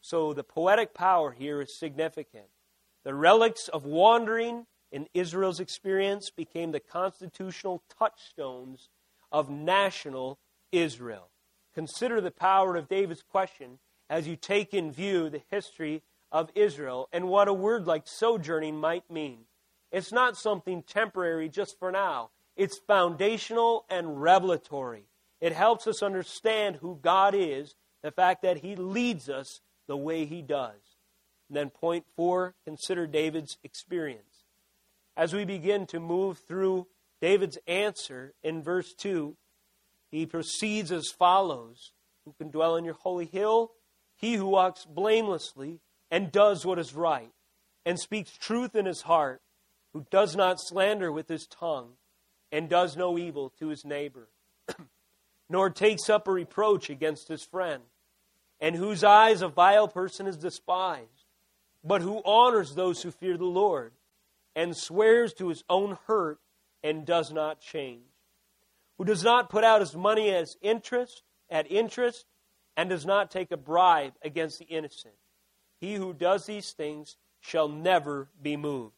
So 0.00 0.32
the 0.32 0.44
poetic 0.44 0.94
power 0.94 1.32
here 1.32 1.60
is 1.60 1.78
significant. 1.78 2.46
The 3.04 3.14
relics 3.14 3.68
of 3.68 3.84
wandering 3.84 4.66
in 4.90 5.08
Israel's 5.12 5.60
experience 5.60 6.30
became 6.30 6.72
the 6.72 6.80
constitutional 6.80 7.82
touchstones 7.98 8.88
of 9.30 9.50
national 9.50 10.38
Israel. 10.72 11.30
Consider 11.74 12.20
the 12.20 12.30
power 12.30 12.76
of 12.76 12.88
David's 12.88 13.22
question 13.22 13.78
as 14.10 14.26
you 14.26 14.36
take 14.36 14.74
in 14.74 14.90
view 14.90 15.28
the 15.28 15.42
history 15.50 16.02
of 16.32 16.50
Israel 16.54 17.08
and 17.12 17.28
what 17.28 17.48
a 17.48 17.52
word 17.52 17.86
like 17.86 18.06
sojourning 18.06 18.76
might 18.76 19.10
mean. 19.10 19.40
It's 19.90 20.12
not 20.12 20.36
something 20.36 20.82
temporary 20.82 21.48
just 21.48 21.78
for 21.78 21.90
now, 21.90 22.30
it's 22.56 22.78
foundational 22.78 23.84
and 23.88 24.20
revelatory. 24.20 25.04
It 25.40 25.52
helps 25.52 25.86
us 25.86 26.02
understand 26.02 26.76
who 26.76 26.98
God 27.00 27.34
is, 27.34 27.76
the 28.02 28.10
fact 28.10 28.42
that 28.42 28.58
He 28.58 28.74
leads 28.74 29.28
us 29.28 29.60
the 29.86 29.96
way 29.96 30.24
He 30.24 30.42
does. 30.42 30.96
And 31.48 31.56
then, 31.56 31.70
point 31.70 32.04
four, 32.16 32.54
consider 32.64 33.06
David's 33.06 33.56
experience. 33.62 34.44
As 35.16 35.32
we 35.32 35.44
begin 35.44 35.86
to 35.86 36.00
move 36.00 36.38
through 36.38 36.86
David's 37.20 37.58
answer 37.66 38.34
in 38.42 38.62
verse 38.62 38.92
2, 38.94 39.36
he 40.10 40.26
proceeds 40.26 40.90
as 40.90 41.10
follows 41.10 41.92
Who 42.24 42.34
can 42.38 42.50
dwell 42.50 42.76
in 42.76 42.84
your 42.84 42.94
holy 42.94 43.26
hill? 43.26 43.72
He 44.16 44.34
who 44.34 44.46
walks 44.46 44.84
blamelessly 44.84 45.80
and 46.10 46.32
does 46.32 46.64
what 46.64 46.78
is 46.78 46.94
right, 46.94 47.30
and 47.84 47.98
speaks 47.98 48.36
truth 48.36 48.74
in 48.74 48.86
his 48.86 49.02
heart, 49.02 49.42
who 49.92 50.06
does 50.10 50.34
not 50.34 50.58
slander 50.58 51.12
with 51.12 51.28
his 51.28 51.46
tongue, 51.46 51.92
and 52.50 52.68
does 52.68 52.96
no 52.96 53.18
evil 53.18 53.52
to 53.58 53.68
his 53.68 53.84
neighbor, 53.84 54.28
nor 55.48 55.70
takes 55.70 56.08
up 56.08 56.26
a 56.26 56.32
reproach 56.32 56.90
against 56.90 57.28
his 57.28 57.44
friend, 57.44 57.82
and 58.60 58.74
whose 58.74 59.04
eyes 59.04 59.42
a 59.42 59.48
vile 59.48 59.88
person 59.88 60.26
is 60.26 60.36
despised, 60.36 61.26
but 61.84 62.02
who 62.02 62.22
honors 62.24 62.74
those 62.74 63.02
who 63.02 63.10
fear 63.10 63.36
the 63.36 63.44
Lord, 63.44 63.92
and 64.56 64.76
swears 64.76 65.32
to 65.34 65.48
his 65.48 65.62
own 65.68 65.98
hurt 66.06 66.38
and 66.82 67.06
does 67.06 67.30
not 67.30 67.60
change, 67.60 68.07
who 68.98 69.04
does 69.04 69.22
not 69.22 69.48
put 69.48 69.64
out 69.64 69.80
his 69.80 69.94
money 69.94 70.30
as 70.30 70.56
interest 70.60 71.22
at 71.48 71.70
interest 71.70 72.26
and 72.76 72.90
does 72.90 73.06
not 73.06 73.30
take 73.30 73.50
a 73.50 73.56
bribe 73.56 74.12
against 74.22 74.58
the 74.58 74.66
innocent. 74.66 75.14
He 75.80 75.94
who 75.94 76.12
does 76.12 76.46
these 76.46 76.72
things 76.72 77.16
shall 77.40 77.68
never 77.68 78.28
be 78.42 78.56
moved. 78.56 78.94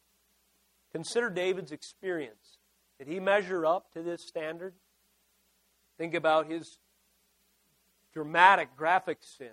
Consider 0.93 1.31
David's 1.31 1.73
experience. 1.73 2.59
Did 2.99 3.09
he 3.09 3.21
measure 3.21 3.65
up 3.65 3.93
to 3.93 4.03
this 4.03 4.27
standard? 4.27 4.75
Think 5.99 6.15
about 6.15 6.51
his 6.51 6.79
dramatic, 8.13 8.77
graphic 8.77 9.19
sin, 9.21 9.53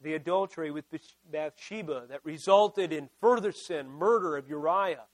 the 0.00 0.14
adultery 0.14 0.70
with 0.70 0.84
Bathsheba 1.30 2.06
that 2.08 2.24
resulted 2.24 2.92
in 2.92 3.08
further 3.20 3.52
sin, 3.52 3.88
murder 3.88 4.36
of 4.36 4.48
Uriah, 4.48 5.04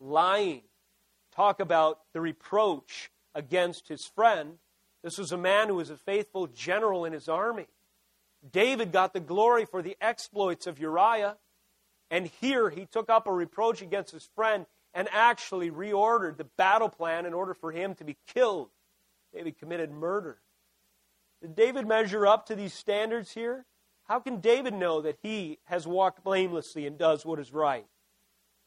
lying. 0.00 0.62
Talk 1.34 1.60
about 1.60 2.00
the 2.12 2.20
reproach 2.20 3.10
against 3.34 3.88
his 3.88 4.06
friend. 4.06 4.58
This 5.02 5.18
was 5.18 5.32
a 5.32 5.38
man 5.38 5.68
who 5.68 5.74
was 5.76 5.90
a 5.90 5.96
faithful 5.96 6.46
general 6.46 7.04
in 7.04 7.12
his 7.12 7.28
army. 7.28 7.66
David 8.50 8.92
got 8.92 9.12
the 9.12 9.20
glory 9.20 9.64
for 9.64 9.82
the 9.82 9.96
exploits 10.00 10.66
of 10.66 10.78
Uriah. 10.78 11.36
And 12.10 12.30
here 12.40 12.70
he 12.70 12.86
took 12.86 13.10
up 13.10 13.26
a 13.26 13.32
reproach 13.32 13.82
against 13.82 14.12
his 14.12 14.28
friend 14.34 14.66
and 14.92 15.08
actually 15.10 15.70
reordered 15.70 16.36
the 16.36 16.44
battle 16.44 16.88
plan 16.88 17.26
in 17.26 17.34
order 17.34 17.54
for 17.54 17.72
him 17.72 17.94
to 17.96 18.04
be 18.04 18.16
killed. 18.32 18.70
David 19.32 19.58
committed 19.58 19.90
murder. 19.90 20.38
Did 21.42 21.56
David 21.56 21.86
measure 21.86 22.26
up 22.26 22.46
to 22.46 22.54
these 22.54 22.72
standards 22.72 23.32
here? 23.32 23.66
How 24.04 24.20
can 24.20 24.40
David 24.40 24.74
know 24.74 25.00
that 25.00 25.18
he 25.22 25.58
has 25.64 25.86
walked 25.86 26.22
blamelessly 26.22 26.86
and 26.86 26.96
does 26.96 27.26
what 27.26 27.40
is 27.40 27.52
right? 27.52 27.86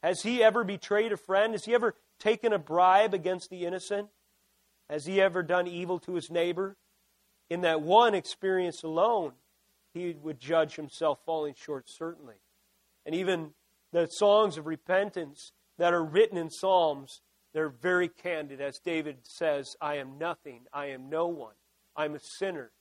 Has 0.04 0.22
he 0.24 0.44
ever 0.44 0.64
betrayed 0.64 1.12
a 1.12 1.18
friend? 1.18 1.54
Has 1.54 1.66
he 1.66 1.74
ever 1.74 1.96
taken 2.20 2.54
a 2.54 2.60
bribe 2.60 3.14
against 3.14 3.50
the 3.50 3.66
innocent? 3.66 4.10
Has 4.90 5.06
he 5.06 5.22
ever 5.22 5.44
done 5.44 5.68
evil 5.68 6.00
to 6.00 6.14
his 6.14 6.32
neighbor? 6.32 6.78
In 7.50 7.62
that 7.62 7.82
one 7.82 8.14
experience 8.14 8.84
alone, 8.84 9.34
he 9.94 10.16
would 10.22 10.40
judge 10.40 10.76
himself 10.76 11.20
falling 11.26 11.56
short, 11.56 11.90
certainly. 11.90 12.36
And 13.06 13.16
even 13.16 13.52
the 13.92 14.08
songs 14.08 14.58
of 14.58 14.66
repentance 14.66 15.54
that 15.78 15.94
are 15.94 16.04
written 16.04 16.38
in 16.38 16.50
Psalms, 16.50 17.22
they're 17.54 17.70
very 17.70 18.10
candid. 18.10 18.62
As 18.62 18.80
David 18.80 19.20
says, 19.24 19.76
I 19.82 19.96
am 19.96 20.18
nothing, 20.18 20.66
I 20.74 20.88
am 20.88 21.10
no 21.10 21.28
one, 21.28 21.56
I'm 21.96 22.16
a 22.16 22.20
sinner. 22.20 22.72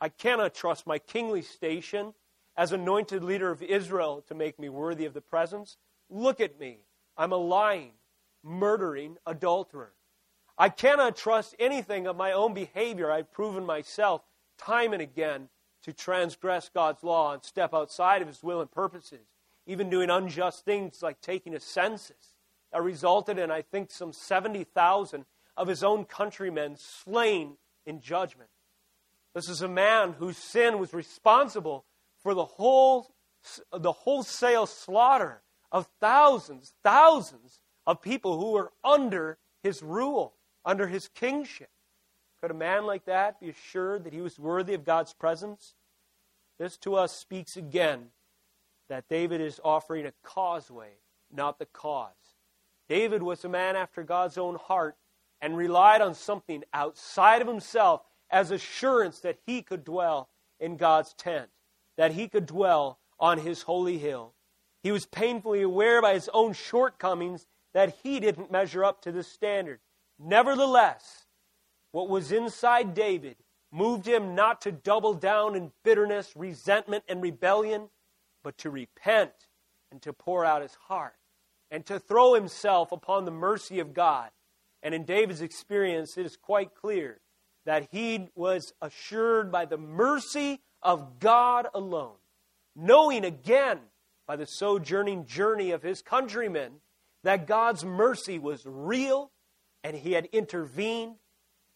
I 0.00 0.08
cannot 0.08 0.54
trust 0.54 0.86
my 0.86 0.98
kingly 0.98 1.42
station 1.42 2.14
as 2.56 2.72
anointed 2.72 3.22
leader 3.22 3.50
of 3.50 3.62
Israel 3.62 4.24
to 4.28 4.34
make 4.34 4.58
me 4.58 4.68
worthy 4.68 5.04
of 5.04 5.14
the 5.14 5.20
presence. 5.20 5.76
Look 6.10 6.40
at 6.40 6.58
me. 6.58 6.78
I'm 7.16 7.32
a 7.32 7.36
lying, 7.36 7.92
murdering 8.42 9.16
adulterer. 9.26 9.92
I 10.58 10.68
cannot 10.68 11.16
trust 11.16 11.54
anything 11.58 12.06
of 12.06 12.16
my 12.16 12.32
own 12.32 12.54
behavior. 12.54 13.10
I've 13.10 13.32
proven 13.32 13.64
myself 13.64 14.22
time 14.58 14.92
and 14.92 15.02
again 15.02 15.48
to 15.82 15.92
transgress 15.92 16.68
God's 16.68 17.02
law 17.02 17.32
and 17.32 17.42
step 17.42 17.74
outside 17.74 18.22
of 18.22 18.28
His 18.28 18.42
will 18.42 18.60
and 18.60 18.70
purposes, 18.70 19.26
even 19.66 19.90
doing 19.90 20.10
unjust 20.10 20.64
things 20.64 21.02
like 21.02 21.20
taking 21.20 21.54
a 21.54 21.60
census 21.60 22.34
that 22.72 22.82
resulted 22.82 23.38
in, 23.38 23.50
I 23.50 23.62
think, 23.62 23.90
some 23.90 24.12
70,000 24.12 25.24
of 25.56 25.68
his 25.68 25.82
own 25.82 26.04
countrymen 26.04 26.76
slain 26.76 27.56
in 27.86 28.00
judgment. 28.00 28.50
This 29.34 29.48
is 29.48 29.62
a 29.62 29.68
man 29.68 30.14
whose 30.18 30.36
sin 30.36 30.78
was 30.78 30.92
responsible 30.92 31.84
for 32.22 32.34
the 32.34 32.44
whole 32.44 33.14
the 33.72 33.90
wholesale 33.90 34.66
slaughter 34.66 35.42
of 35.72 35.88
thousands, 36.00 36.74
thousands 36.84 37.58
of 37.88 38.00
people 38.00 38.38
who 38.38 38.52
were 38.52 38.72
under 38.84 39.36
his 39.64 39.82
rule, 39.82 40.34
under 40.64 40.86
his 40.86 41.08
kingship. 41.08 41.70
Could 42.40 42.50
a 42.50 42.54
man 42.54 42.86
like 42.86 43.04
that 43.04 43.40
be 43.40 43.50
assured 43.50 44.04
that 44.04 44.12
he 44.12 44.20
was 44.20 44.38
worthy 44.38 44.74
of 44.74 44.84
God's 44.84 45.12
presence? 45.12 45.74
This 46.58 46.76
to 46.78 46.94
us 46.96 47.14
speaks 47.16 47.56
again 47.56 48.08
that 48.88 49.08
David 49.08 49.40
is 49.40 49.60
offering 49.64 50.06
a 50.06 50.12
causeway, 50.22 50.92
not 51.32 51.58
the 51.58 51.66
cause. 51.66 52.36
David 52.88 53.22
was 53.22 53.44
a 53.44 53.48
man 53.48 53.76
after 53.76 54.02
God's 54.02 54.36
own 54.36 54.56
heart 54.56 54.96
and 55.40 55.56
relied 55.56 56.00
on 56.00 56.14
something 56.14 56.62
outside 56.74 57.42
of 57.42 57.48
himself 57.48 58.02
as 58.30 58.50
assurance 58.50 59.20
that 59.20 59.38
he 59.46 59.62
could 59.62 59.84
dwell 59.84 60.28
in 60.60 60.76
God's 60.76 61.14
tent, 61.14 61.48
that 61.96 62.12
he 62.12 62.28
could 62.28 62.46
dwell 62.46 62.98
on 63.18 63.38
his 63.38 63.62
holy 63.62 63.98
hill. 63.98 64.34
He 64.82 64.90
was 64.90 65.06
painfully 65.06 65.62
aware 65.62 66.02
by 66.02 66.14
his 66.14 66.28
own 66.32 66.52
shortcomings 66.52 67.46
that 67.72 67.96
he 68.02 68.20
didn't 68.20 68.50
measure 68.50 68.84
up 68.84 69.02
to 69.02 69.12
this 69.12 69.28
standard. 69.28 69.80
Nevertheless, 70.18 71.26
what 71.92 72.08
was 72.08 72.32
inside 72.32 72.94
David 72.94 73.36
moved 73.70 74.06
him 74.06 74.34
not 74.34 74.60
to 74.62 74.72
double 74.72 75.14
down 75.14 75.54
in 75.54 75.72
bitterness, 75.82 76.32
resentment, 76.36 77.04
and 77.08 77.22
rebellion, 77.22 77.88
but 78.42 78.58
to 78.58 78.70
repent 78.70 79.32
and 79.90 80.00
to 80.02 80.12
pour 80.12 80.44
out 80.44 80.62
his 80.62 80.76
heart 80.88 81.14
and 81.70 81.86
to 81.86 81.98
throw 81.98 82.34
himself 82.34 82.92
upon 82.92 83.24
the 83.24 83.30
mercy 83.30 83.80
of 83.80 83.94
God. 83.94 84.30
And 84.82 84.94
in 84.94 85.04
David's 85.04 85.40
experience, 85.40 86.18
it 86.18 86.26
is 86.26 86.36
quite 86.36 86.74
clear 86.74 87.20
that 87.64 87.88
he 87.90 88.28
was 88.34 88.72
assured 88.82 89.50
by 89.52 89.64
the 89.64 89.78
mercy 89.78 90.60
of 90.82 91.18
God 91.20 91.68
alone, 91.74 92.16
knowing 92.74 93.24
again 93.24 93.78
by 94.26 94.36
the 94.36 94.46
sojourning 94.46 95.26
journey 95.26 95.70
of 95.70 95.82
his 95.82 96.02
countrymen 96.02 96.80
that 97.22 97.46
God's 97.46 97.84
mercy 97.84 98.38
was 98.38 98.62
real 98.66 99.30
and 99.84 99.96
he 99.96 100.12
had 100.12 100.26
intervened, 100.26 101.16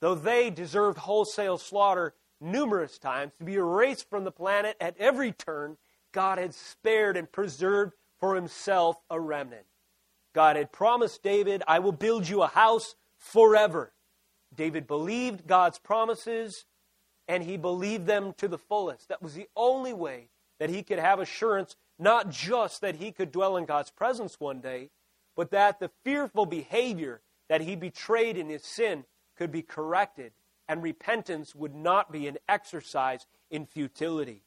though 0.00 0.14
they 0.14 0.50
deserved 0.50 0.98
wholesale 0.98 1.58
slaughter 1.58 2.14
numerous 2.40 2.98
times 2.98 3.32
to 3.38 3.44
be 3.44 3.54
erased 3.54 4.08
from 4.08 4.24
the 4.24 4.30
planet 4.30 4.76
at 4.80 4.96
every 4.98 5.32
turn, 5.32 5.76
God 6.12 6.38
had 6.38 6.54
spared 6.54 7.16
and 7.16 7.30
preserved 7.30 7.92
for 8.18 8.34
himself 8.34 8.96
a 9.10 9.20
remnant. 9.20 9.66
God 10.34 10.56
had 10.56 10.72
promised 10.72 11.22
David, 11.22 11.62
I 11.66 11.78
will 11.78 11.92
build 11.92 12.28
you 12.28 12.42
a 12.42 12.46
house 12.46 12.94
forever. 13.18 13.92
David 14.54 14.86
believed 14.86 15.46
God's 15.46 15.78
promises 15.78 16.66
and 17.28 17.42
he 17.42 17.56
believed 17.56 18.06
them 18.06 18.34
to 18.38 18.48
the 18.48 18.58
fullest. 18.58 19.08
That 19.08 19.22
was 19.22 19.34
the 19.34 19.48
only 19.56 19.92
way 19.92 20.28
that 20.58 20.70
he 20.70 20.82
could 20.82 20.98
have 20.98 21.20
assurance, 21.20 21.76
not 21.98 22.30
just 22.30 22.80
that 22.80 22.96
he 22.96 23.12
could 23.12 23.32
dwell 23.32 23.56
in 23.56 23.64
God's 23.64 23.90
presence 23.90 24.38
one 24.38 24.60
day, 24.60 24.90
but 25.34 25.50
that 25.50 25.80
the 25.80 25.90
fearful 26.04 26.46
behavior 26.46 27.20
that 27.48 27.60
he 27.60 27.76
betrayed 27.76 28.36
in 28.36 28.48
his 28.48 28.64
sin 28.64 29.04
could 29.36 29.52
be 29.52 29.62
corrected, 29.62 30.32
and 30.68 30.82
repentance 30.82 31.54
would 31.54 31.74
not 31.74 32.10
be 32.10 32.26
an 32.26 32.38
exercise 32.48 33.26
in 33.50 33.66
futility. 33.66 34.42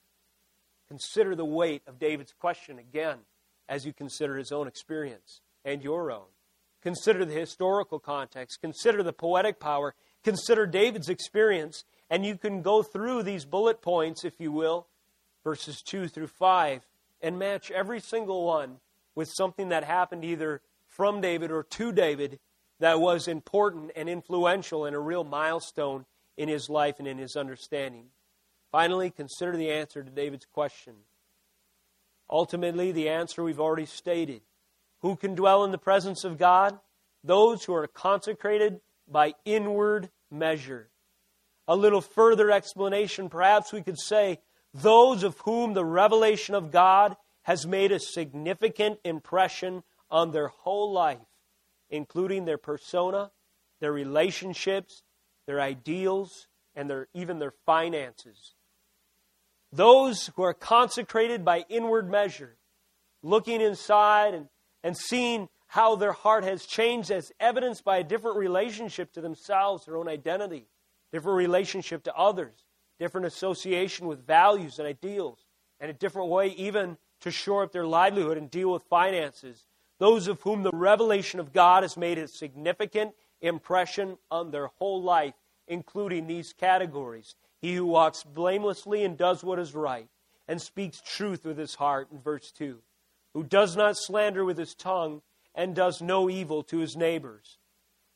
Consider 0.87 1.35
the 1.35 1.45
weight 1.45 1.83
of 1.87 1.99
David's 1.99 2.33
question 2.33 2.79
again 2.79 3.19
as 3.67 3.85
you 3.85 3.93
consider 3.93 4.37
his 4.37 4.51
own 4.51 4.67
experience 4.67 5.41
and 5.63 5.83
your 5.83 6.11
own. 6.11 6.25
Consider 6.81 7.25
the 7.25 7.33
historical 7.33 7.99
context, 7.99 8.61
consider 8.61 9.03
the 9.03 9.13
poetic 9.13 9.59
power, 9.59 9.93
consider 10.23 10.65
David's 10.65 11.09
experience, 11.09 11.83
and 12.09 12.25
you 12.25 12.37
can 12.37 12.61
go 12.61 12.81
through 12.81 13.23
these 13.23 13.45
bullet 13.45 13.81
points, 13.81 14.25
if 14.25 14.39
you 14.39 14.51
will, 14.51 14.87
verses 15.43 15.81
2 15.81 16.07
through 16.07 16.27
5, 16.27 16.87
and 17.21 17.37
match 17.37 17.69
every 17.69 17.99
single 17.99 18.45
one 18.45 18.77
with 19.13 19.29
something 19.29 19.69
that 19.69 19.83
happened 19.83 20.23
either 20.23 20.61
from 20.87 21.21
David 21.21 21.51
or 21.51 21.63
to 21.63 21.91
David 21.91 22.39
that 22.79 22.99
was 22.99 23.27
important 23.27 23.91
and 23.95 24.09
influential 24.09 24.85
and 24.85 24.95
a 24.95 24.99
real 24.99 25.23
milestone 25.23 26.05
in 26.37 26.49
his 26.49 26.69
life 26.69 26.95
and 26.99 27.07
in 27.07 27.17
his 27.17 27.35
understanding. 27.35 28.05
Finally, 28.71 29.09
consider 29.09 29.57
the 29.57 29.71
answer 29.71 30.03
to 30.03 30.09
David's 30.09 30.45
question. 30.45 30.93
Ultimately, 32.29 32.91
the 32.91 33.09
answer 33.09 33.43
we've 33.43 33.59
already 33.59 33.85
stated 33.85 34.41
who 35.01 35.15
can 35.15 35.35
dwell 35.35 35.63
in 35.63 35.71
the 35.71 35.77
presence 35.77 36.23
of 36.23 36.37
God? 36.37 36.79
Those 37.23 37.63
who 37.63 37.73
are 37.73 37.87
consecrated 37.87 38.81
by 39.07 39.33
inward 39.45 40.09
measure. 40.29 40.89
A 41.67 41.75
little 41.75 42.01
further 42.01 42.51
explanation, 42.51 43.29
perhaps 43.29 43.71
we 43.71 43.81
could 43.81 43.99
say, 43.99 44.39
those 44.73 45.23
of 45.23 45.37
whom 45.39 45.73
the 45.73 45.85
revelation 45.85 46.53
of 46.55 46.71
God 46.71 47.15
has 47.43 47.65
made 47.65 47.91
a 47.91 47.99
significant 47.99 48.99
impression 49.03 49.83
on 50.11 50.31
their 50.31 50.47
whole 50.47 50.91
life, 50.91 51.19
including 51.89 52.45
their 52.45 52.57
persona, 52.57 53.31
their 53.81 53.91
relationships, 53.91 55.03
their 55.47 55.61
ideals, 55.61 56.47
and 56.75 56.89
their, 56.89 57.07
even 57.13 57.39
their 57.39 57.53
finances. 57.65 58.55
Those 59.71 60.27
who 60.35 60.43
are 60.43 60.53
consecrated 60.53 61.45
by 61.45 61.65
inward 61.69 62.09
measure, 62.09 62.57
looking 63.21 63.61
inside 63.61 64.33
and 64.33 64.47
and 64.83 64.97
seeing 64.97 65.49
how 65.67 65.95
their 65.95 66.13
heart 66.13 66.43
has 66.43 66.65
changed 66.65 67.11
as 67.11 67.31
evidenced 67.39 67.83
by 67.83 67.97
a 67.97 68.03
different 68.03 68.37
relationship 68.37 69.11
to 69.13 69.21
themselves, 69.21 69.85
their 69.85 69.97
own 69.97 70.07
identity, 70.07 70.67
different 71.11 71.37
relationship 71.37 72.03
to 72.03 72.15
others, 72.15 72.65
different 72.99 73.27
association 73.27 74.07
with 74.07 74.25
values 74.25 74.79
and 74.79 74.87
ideals, 74.87 75.45
and 75.79 75.91
a 75.91 75.93
different 75.93 76.29
way 76.29 76.47
even 76.49 76.97
to 77.21 77.31
shore 77.31 77.63
up 77.63 77.71
their 77.71 77.85
livelihood 77.85 78.37
and 78.37 78.49
deal 78.49 78.71
with 78.71 78.83
finances. 78.83 79.65
Those 79.99 80.27
of 80.27 80.41
whom 80.41 80.63
the 80.63 80.71
revelation 80.71 81.39
of 81.39 81.53
God 81.53 81.83
has 81.83 81.95
made 81.95 82.17
a 82.17 82.27
significant 82.27 83.13
impression 83.41 84.17
on 84.31 84.51
their 84.51 84.67
whole 84.79 85.01
life, 85.01 85.35
including 85.67 86.25
these 86.25 86.53
categories. 86.53 87.35
He 87.61 87.75
who 87.75 87.85
walks 87.85 88.23
blamelessly 88.23 89.03
and 89.03 89.17
does 89.17 89.43
what 89.43 89.59
is 89.59 89.75
right, 89.75 90.07
and 90.47 90.61
speaks 90.61 91.01
truth 91.01 91.45
with 91.45 91.57
his 91.57 91.75
heart, 91.75 92.07
in 92.11 92.19
verse 92.19 92.51
2, 92.51 92.79
who 93.33 93.43
does 93.43 93.75
not 93.75 93.97
slander 93.97 94.43
with 94.43 94.57
his 94.57 94.73
tongue, 94.73 95.21
and 95.53 95.75
does 95.75 96.01
no 96.01 96.29
evil 96.29 96.63
to 96.63 96.77
his 96.79 96.95
neighbors. 96.95 97.57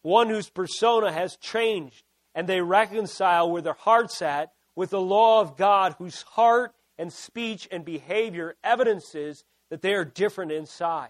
One 0.01 0.29
whose 0.29 0.49
persona 0.49 1.11
has 1.11 1.35
changed, 1.35 2.03
and 2.33 2.47
they 2.47 2.61
reconcile 2.61 3.51
where 3.51 3.61
their 3.61 3.73
heart's 3.73 4.21
at 4.21 4.53
with 4.75 4.91
the 4.91 5.01
law 5.01 5.41
of 5.41 5.57
God, 5.57 5.95
whose 5.97 6.21
heart 6.21 6.73
and 6.97 7.11
speech 7.11 7.67
and 7.71 7.83
behavior 7.83 8.55
evidences 8.63 9.43
that 9.69 9.81
they 9.81 9.93
are 9.93 10.05
different 10.05 10.51
inside, 10.51 11.09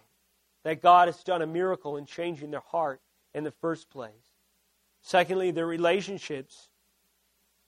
that 0.63 0.81
God 0.81 1.07
has 1.07 1.23
done 1.23 1.41
a 1.41 1.47
miracle 1.47 1.97
in 1.97 2.05
changing 2.05 2.51
their 2.51 2.63
heart 2.71 3.01
in 3.33 3.43
the 3.43 3.51
first 3.51 3.89
place. 3.89 4.11
Secondly, 5.01 5.51
their 5.51 5.67
relationships 5.67 6.69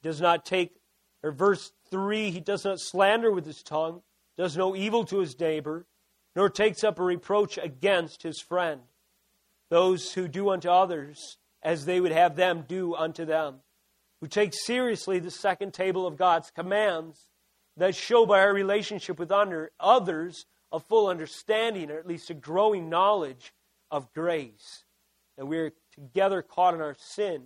does 0.01 0.21
not 0.21 0.45
take, 0.45 0.79
or 1.23 1.31
verse 1.31 1.71
3, 1.91 2.31
he 2.31 2.39
does 2.39 2.63
not 2.63 2.79
slander 2.79 3.31
with 3.31 3.45
his 3.45 3.61
tongue, 3.63 4.01
does 4.37 4.55
no 4.55 4.75
evil 4.75 5.03
to 5.05 5.19
his 5.19 5.37
neighbor, 5.39 5.85
nor 6.35 6.49
takes 6.49 6.83
up 6.83 6.99
a 6.99 7.03
reproach 7.03 7.57
against 7.57 8.23
his 8.23 8.39
friend. 8.39 8.81
Those 9.69 10.13
who 10.13 10.27
do 10.27 10.49
unto 10.49 10.69
others 10.69 11.37
as 11.63 11.85
they 11.85 11.99
would 11.99 12.11
have 12.11 12.35
them 12.35 12.63
do 12.67 12.95
unto 12.95 13.25
them, 13.25 13.55
who 14.21 14.27
take 14.27 14.53
seriously 14.53 15.19
the 15.19 15.31
second 15.31 15.73
table 15.73 16.05
of 16.05 16.17
God's 16.17 16.51
commands 16.51 17.27
that 17.77 17.95
show 17.95 18.25
by 18.25 18.39
our 18.39 18.53
relationship 18.53 19.19
with 19.19 19.31
others 19.31 20.45
a 20.75 20.79
full 20.79 21.07
understanding, 21.07 21.89
or 21.89 21.97
at 21.97 22.07
least 22.07 22.29
a 22.29 22.33
growing 22.33 22.89
knowledge 22.89 23.53
of 23.89 24.13
grace. 24.13 24.83
That 25.37 25.45
we're 25.45 25.73
together 25.93 26.41
caught 26.41 26.73
in 26.73 26.81
our 26.81 26.95
sin. 26.99 27.43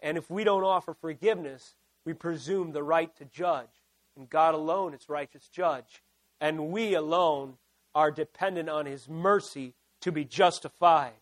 And 0.00 0.18
if 0.18 0.28
we 0.30 0.44
don't 0.44 0.64
offer 0.64 0.94
forgiveness, 0.94 1.76
we 2.04 2.12
presume 2.12 2.72
the 2.72 2.82
right 2.82 3.14
to 3.16 3.24
judge. 3.24 3.70
And 4.16 4.28
God 4.28 4.54
alone 4.54 4.94
is 4.94 5.08
righteous 5.08 5.48
judge. 5.48 6.02
And 6.40 6.68
we 6.68 6.94
alone 6.94 7.54
are 7.94 8.10
dependent 8.10 8.68
on 8.68 8.86
His 8.86 9.08
mercy 9.08 9.74
to 10.00 10.12
be 10.12 10.24
justified. 10.24 11.12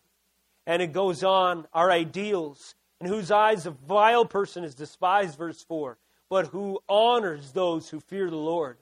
And 0.67 0.81
it 0.81 0.93
goes 0.93 1.23
on, 1.23 1.67
our 1.73 1.91
ideals, 1.91 2.75
in 2.99 3.07
whose 3.07 3.29
eyes 3.29 3.65
a 3.65 3.71
vile 3.71 4.25
person 4.25 4.63
is 4.63 4.73
despised, 4.73 5.37
verse 5.37 5.63
4 5.63 5.97
but 6.29 6.47
who 6.47 6.79
honors 6.89 7.51
those 7.51 7.89
who 7.89 7.99
fear 7.99 8.29
the 8.29 8.35
Lord, 8.35 8.77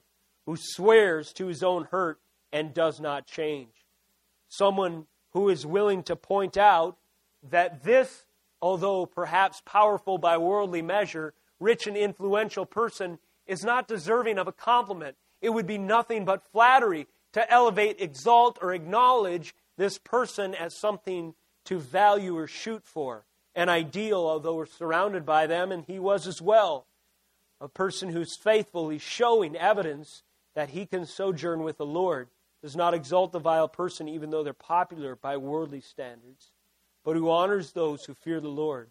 who 0.46 0.56
swears 0.58 1.32
to 1.34 1.46
his 1.46 1.62
own 1.62 1.84
hurt 1.90 2.18
and 2.54 2.72
does 2.72 3.00
not 3.00 3.26
change. 3.26 3.84
Someone 4.48 5.06
who 5.32 5.48
is 5.48 5.66
willing 5.66 6.04
to 6.04 6.14
point 6.14 6.56
out 6.56 6.96
that 7.50 7.82
this, 7.82 8.24
although 8.62 9.04
perhaps 9.04 9.60
powerful 9.66 10.18
by 10.18 10.38
worldly 10.38 10.80
measure, 10.80 11.34
rich 11.58 11.88
and 11.88 11.96
influential 11.96 12.64
person 12.64 13.18
is 13.44 13.64
not 13.64 13.88
deserving 13.88 14.38
of 14.38 14.46
a 14.46 14.52
compliment. 14.52 15.16
It 15.42 15.50
would 15.50 15.66
be 15.66 15.78
nothing 15.78 16.24
but 16.24 16.46
flattery 16.52 17.08
to 17.32 17.52
elevate, 17.52 18.00
exalt, 18.00 18.58
or 18.62 18.72
acknowledge 18.72 19.52
this 19.76 19.98
person 19.98 20.54
as 20.54 20.78
something 20.78 21.34
to 21.64 21.80
value 21.80 22.38
or 22.38 22.46
shoot 22.46 22.84
for, 22.84 23.26
an 23.56 23.68
ideal, 23.68 24.18
although 24.18 24.54
we're 24.54 24.66
surrounded 24.66 25.26
by 25.26 25.48
them, 25.48 25.72
and 25.72 25.84
he 25.86 25.98
was 25.98 26.28
as 26.28 26.40
well 26.40 26.86
a 27.60 27.68
person 27.68 28.10
who's 28.10 28.36
faithfully 28.36 28.98
showing 28.98 29.56
evidence 29.56 30.22
that 30.54 30.70
he 30.70 30.86
can 30.86 31.04
sojourn 31.04 31.62
with 31.64 31.78
the 31.78 31.86
Lord 31.86 32.28
does 32.64 32.74
not 32.74 32.94
exalt 32.94 33.30
the 33.30 33.38
vile 33.38 33.68
person, 33.68 34.08
even 34.08 34.30
though 34.30 34.42
they're 34.42 34.54
popular 34.54 35.14
by 35.14 35.36
worldly 35.36 35.82
standards, 35.82 36.50
but 37.04 37.14
who 37.14 37.28
honors 37.28 37.72
those 37.72 38.06
who 38.06 38.14
fear 38.14 38.40
the 38.40 38.48
Lord. 38.48 38.88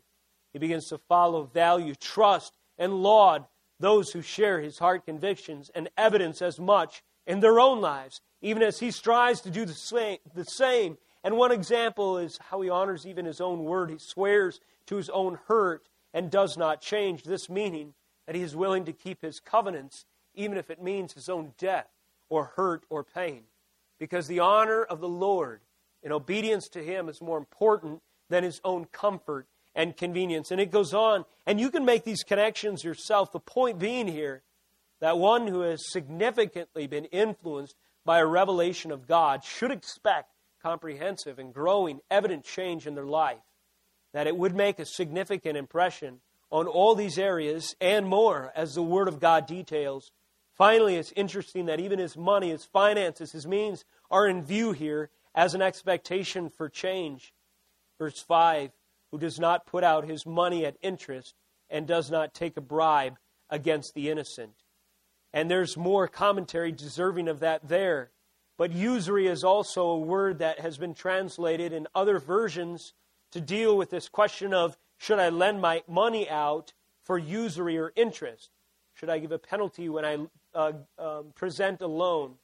He 0.51 0.59
begins 0.59 0.89
to 0.89 0.99
follow, 0.99 1.45
value, 1.45 1.95
trust, 1.95 2.55
and 2.77 3.01
laud 3.01 3.47
those 3.79 4.11
who 4.11 4.21
share 4.21 4.61
his 4.61 4.77
heart 4.77 5.07
convictions 5.07 5.71
and 5.73 5.89
evidence 5.97 6.39
as 6.39 6.59
much 6.59 7.01
in 7.25 7.39
their 7.39 7.59
own 7.59 7.81
lives, 7.81 8.21
even 8.43 8.61
as 8.61 8.79
he 8.79 8.91
strives 8.91 9.41
to 9.41 9.49
do 9.49 9.65
the 9.65 10.45
same. 10.45 10.97
And 11.23 11.35
one 11.35 11.51
example 11.51 12.19
is 12.19 12.37
how 12.37 12.61
he 12.61 12.69
honors 12.69 13.07
even 13.07 13.25
his 13.25 13.41
own 13.41 13.63
word. 13.63 13.89
He 13.89 13.97
swears 13.97 14.59
to 14.85 14.97
his 14.97 15.09
own 15.09 15.39
hurt 15.47 15.89
and 16.13 16.29
does 16.29 16.57
not 16.57 16.79
change 16.79 17.23
this 17.23 17.49
meaning 17.49 17.95
that 18.27 18.35
he 18.35 18.43
is 18.43 18.55
willing 18.55 18.85
to 18.85 18.93
keep 18.93 19.23
his 19.23 19.39
covenants, 19.39 20.05
even 20.35 20.59
if 20.59 20.69
it 20.69 20.79
means 20.79 21.13
his 21.13 21.27
own 21.27 21.53
death 21.57 21.87
or 22.29 22.51
hurt 22.55 22.83
or 22.91 23.03
pain. 23.03 23.45
Because 24.03 24.27
the 24.27 24.41
honor 24.41 24.83
of 24.83 24.99
the 24.99 25.07
Lord 25.07 25.61
and 26.03 26.11
obedience 26.11 26.67
to 26.73 26.83
him 26.83 27.07
is 27.07 27.21
more 27.21 27.37
important 27.37 28.01
than 28.27 28.43
his 28.43 28.59
own 28.65 28.83
comfort 28.83 29.47
and 29.75 29.95
convenience. 29.95 30.51
And 30.51 30.59
it 30.59 30.71
goes 30.71 30.93
on, 30.93 31.23
and 31.45 31.57
you 31.57 31.71
can 31.71 31.85
make 31.85 32.03
these 32.03 32.21
connections 32.21 32.83
yourself. 32.83 33.31
The 33.31 33.39
point 33.39 33.79
being 33.79 34.09
here 34.09 34.41
that 34.99 35.17
one 35.17 35.47
who 35.47 35.61
has 35.61 35.89
significantly 35.89 36.85
been 36.85 37.05
influenced 37.05 37.77
by 38.03 38.19
a 38.19 38.25
revelation 38.25 38.91
of 38.91 39.07
God 39.07 39.41
should 39.41 39.71
expect 39.71 40.33
comprehensive 40.61 41.39
and 41.39 41.53
growing, 41.53 42.01
evident 42.11 42.43
change 42.43 42.85
in 42.85 42.95
their 42.95 43.05
life. 43.05 43.39
That 44.11 44.27
it 44.27 44.35
would 44.35 44.53
make 44.53 44.79
a 44.79 44.85
significant 44.85 45.55
impression 45.55 46.19
on 46.51 46.67
all 46.67 46.93
these 46.93 47.17
areas 47.17 47.73
and 47.79 48.05
more 48.05 48.51
as 48.53 48.75
the 48.75 48.83
Word 48.83 49.07
of 49.07 49.21
God 49.21 49.45
details. 49.47 50.11
Finally, 50.55 50.95
it's 50.95 51.13
interesting 51.15 51.65
that 51.65 51.79
even 51.79 51.97
his 51.99 52.15
money, 52.15 52.49
his 52.49 52.65
finances, 52.65 53.31
his 53.31 53.47
means 53.47 53.85
are 54.11 54.27
in 54.27 54.43
view 54.43 54.71
here 54.71 55.09
as 55.33 55.55
an 55.55 55.61
expectation 55.61 56.49
for 56.49 56.69
change. 56.69 57.33
Verse 57.97 58.21
5 58.21 58.71
Who 59.11 59.17
does 59.17 59.39
not 59.39 59.65
put 59.65 59.83
out 59.83 60.07
his 60.07 60.25
money 60.25 60.65
at 60.65 60.77
interest 60.81 61.35
and 61.69 61.87
does 61.87 62.11
not 62.11 62.33
take 62.33 62.55
a 62.55 62.61
bribe 62.61 63.17
against 63.49 63.93
the 63.93 64.09
innocent. 64.09 64.63
And 65.33 65.49
there's 65.49 65.75
more 65.75 66.07
commentary 66.07 66.71
deserving 66.71 67.27
of 67.27 67.39
that 67.39 67.67
there. 67.67 68.11
But 68.57 68.71
usury 68.71 69.27
is 69.27 69.43
also 69.43 69.87
a 69.87 69.99
word 69.99 70.37
that 70.39 70.59
has 70.59 70.77
been 70.77 70.93
translated 70.93 71.73
in 71.73 71.87
other 71.95 72.19
versions 72.19 72.93
to 73.31 73.41
deal 73.41 73.75
with 73.75 73.89
this 73.89 74.07
question 74.07 74.53
of 74.53 74.77
should 74.97 75.19
I 75.19 75.29
lend 75.29 75.59
my 75.59 75.83
money 75.87 76.29
out 76.29 76.73
for 77.01 77.17
usury 77.17 77.79
or 77.79 77.91
interest? 77.95 78.51
Should 78.93 79.09
I 79.09 79.17
give 79.17 79.31
a 79.31 79.39
penalty 79.39 79.89
when 79.89 80.05
I 80.05 80.17
uh, 80.53 80.73
um, 80.97 81.33
present 81.35 81.81
a 81.81 81.87
loan? 81.87 82.35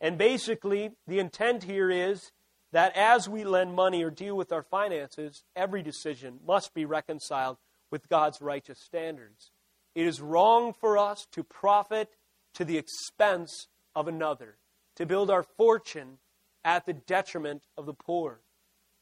And 0.00 0.16
basically, 0.16 0.90
the 1.06 1.18
intent 1.18 1.64
here 1.64 1.90
is 1.90 2.32
that 2.72 2.96
as 2.96 3.28
we 3.28 3.44
lend 3.44 3.74
money 3.74 4.02
or 4.02 4.10
deal 4.10 4.36
with 4.36 4.52
our 4.52 4.62
finances, 4.62 5.44
every 5.56 5.82
decision 5.82 6.38
must 6.46 6.72
be 6.72 6.84
reconciled 6.84 7.58
with 7.90 8.08
God's 8.08 8.40
righteous 8.40 8.78
standards. 8.80 9.50
It 9.94 10.06
is 10.06 10.20
wrong 10.20 10.72
for 10.72 10.96
us 10.96 11.26
to 11.32 11.42
profit 11.42 12.10
to 12.54 12.64
the 12.64 12.78
expense 12.78 13.66
of 13.94 14.08
another, 14.08 14.58
to 14.96 15.06
build 15.06 15.30
our 15.30 15.42
fortune 15.42 16.18
at 16.64 16.86
the 16.86 16.92
detriment 16.92 17.62
of 17.76 17.86
the 17.86 17.94
poor. 17.94 18.40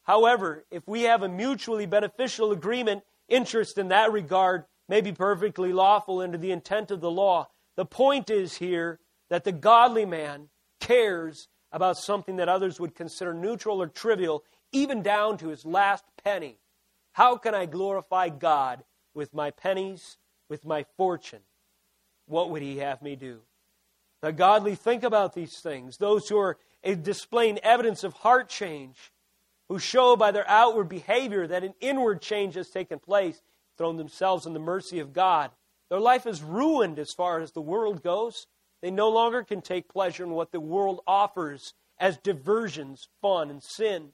However, 0.04 0.64
if 0.70 0.88
we 0.88 1.02
have 1.02 1.22
a 1.22 1.28
mutually 1.28 1.84
beneficial 1.84 2.52
agreement, 2.52 3.02
interest 3.28 3.76
in 3.76 3.88
that 3.88 4.10
regard 4.10 4.64
may 4.88 5.02
be 5.02 5.12
perfectly 5.12 5.72
lawful 5.72 6.20
under 6.20 6.38
the 6.38 6.50
intent 6.50 6.90
of 6.90 7.00
the 7.00 7.10
law. 7.10 7.48
The 7.78 7.86
point 7.86 8.28
is 8.28 8.56
here 8.56 8.98
that 9.30 9.44
the 9.44 9.52
godly 9.52 10.04
man 10.04 10.48
cares 10.80 11.46
about 11.70 11.96
something 11.96 12.34
that 12.38 12.48
others 12.48 12.80
would 12.80 12.96
consider 12.96 13.32
neutral 13.32 13.80
or 13.80 13.86
trivial, 13.86 14.42
even 14.72 15.00
down 15.00 15.38
to 15.38 15.46
his 15.46 15.64
last 15.64 16.02
penny. 16.24 16.58
How 17.12 17.36
can 17.36 17.54
I 17.54 17.66
glorify 17.66 18.30
God 18.30 18.82
with 19.14 19.32
my 19.32 19.52
pennies, 19.52 20.18
with 20.48 20.64
my 20.64 20.86
fortune? 20.96 21.42
What 22.26 22.50
would 22.50 22.62
he 22.62 22.78
have 22.78 23.00
me 23.00 23.14
do? 23.14 23.42
The 24.22 24.32
godly 24.32 24.74
think 24.74 25.04
about 25.04 25.34
these 25.34 25.60
things. 25.60 25.98
Those 25.98 26.28
who 26.28 26.36
are 26.36 26.58
eh, 26.82 26.96
displaying 26.96 27.58
evidence 27.58 28.02
of 28.02 28.12
heart 28.12 28.48
change 28.48 29.12
who 29.68 29.78
show 29.78 30.16
by 30.16 30.32
their 30.32 30.50
outward 30.50 30.88
behavior 30.88 31.46
that 31.46 31.62
an 31.62 31.74
inward 31.78 32.22
change 32.22 32.56
has 32.56 32.70
taken 32.70 32.98
place, 32.98 33.40
thrown 33.76 33.98
themselves 33.98 34.46
in 34.46 34.52
the 34.52 34.58
mercy 34.58 34.98
of 34.98 35.12
God. 35.12 35.52
Their 35.90 36.00
life 36.00 36.26
is 36.26 36.42
ruined 36.42 36.98
as 36.98 37.12
far 37.12 37.40
as 37.40 37.52
the 37.52 37.60
world 37.60 38.02
goes. 38.02 38.46
They 38.82 38.90
no 38.90 39.08
longer 39.08 39.42
can 39.42 39.62
take 39.62 39.88
pleasure 39.88 40.24
in 40.24 40.30
what 40.30 40.52
the 40.52 40.60
world 40.60 41.00
offers 41.06 41.74
as 41.98 42.18
diversions, 42.18 43.08
fun, 43.20 43.50
and 43.50 43.62
sin. 43.62 44.10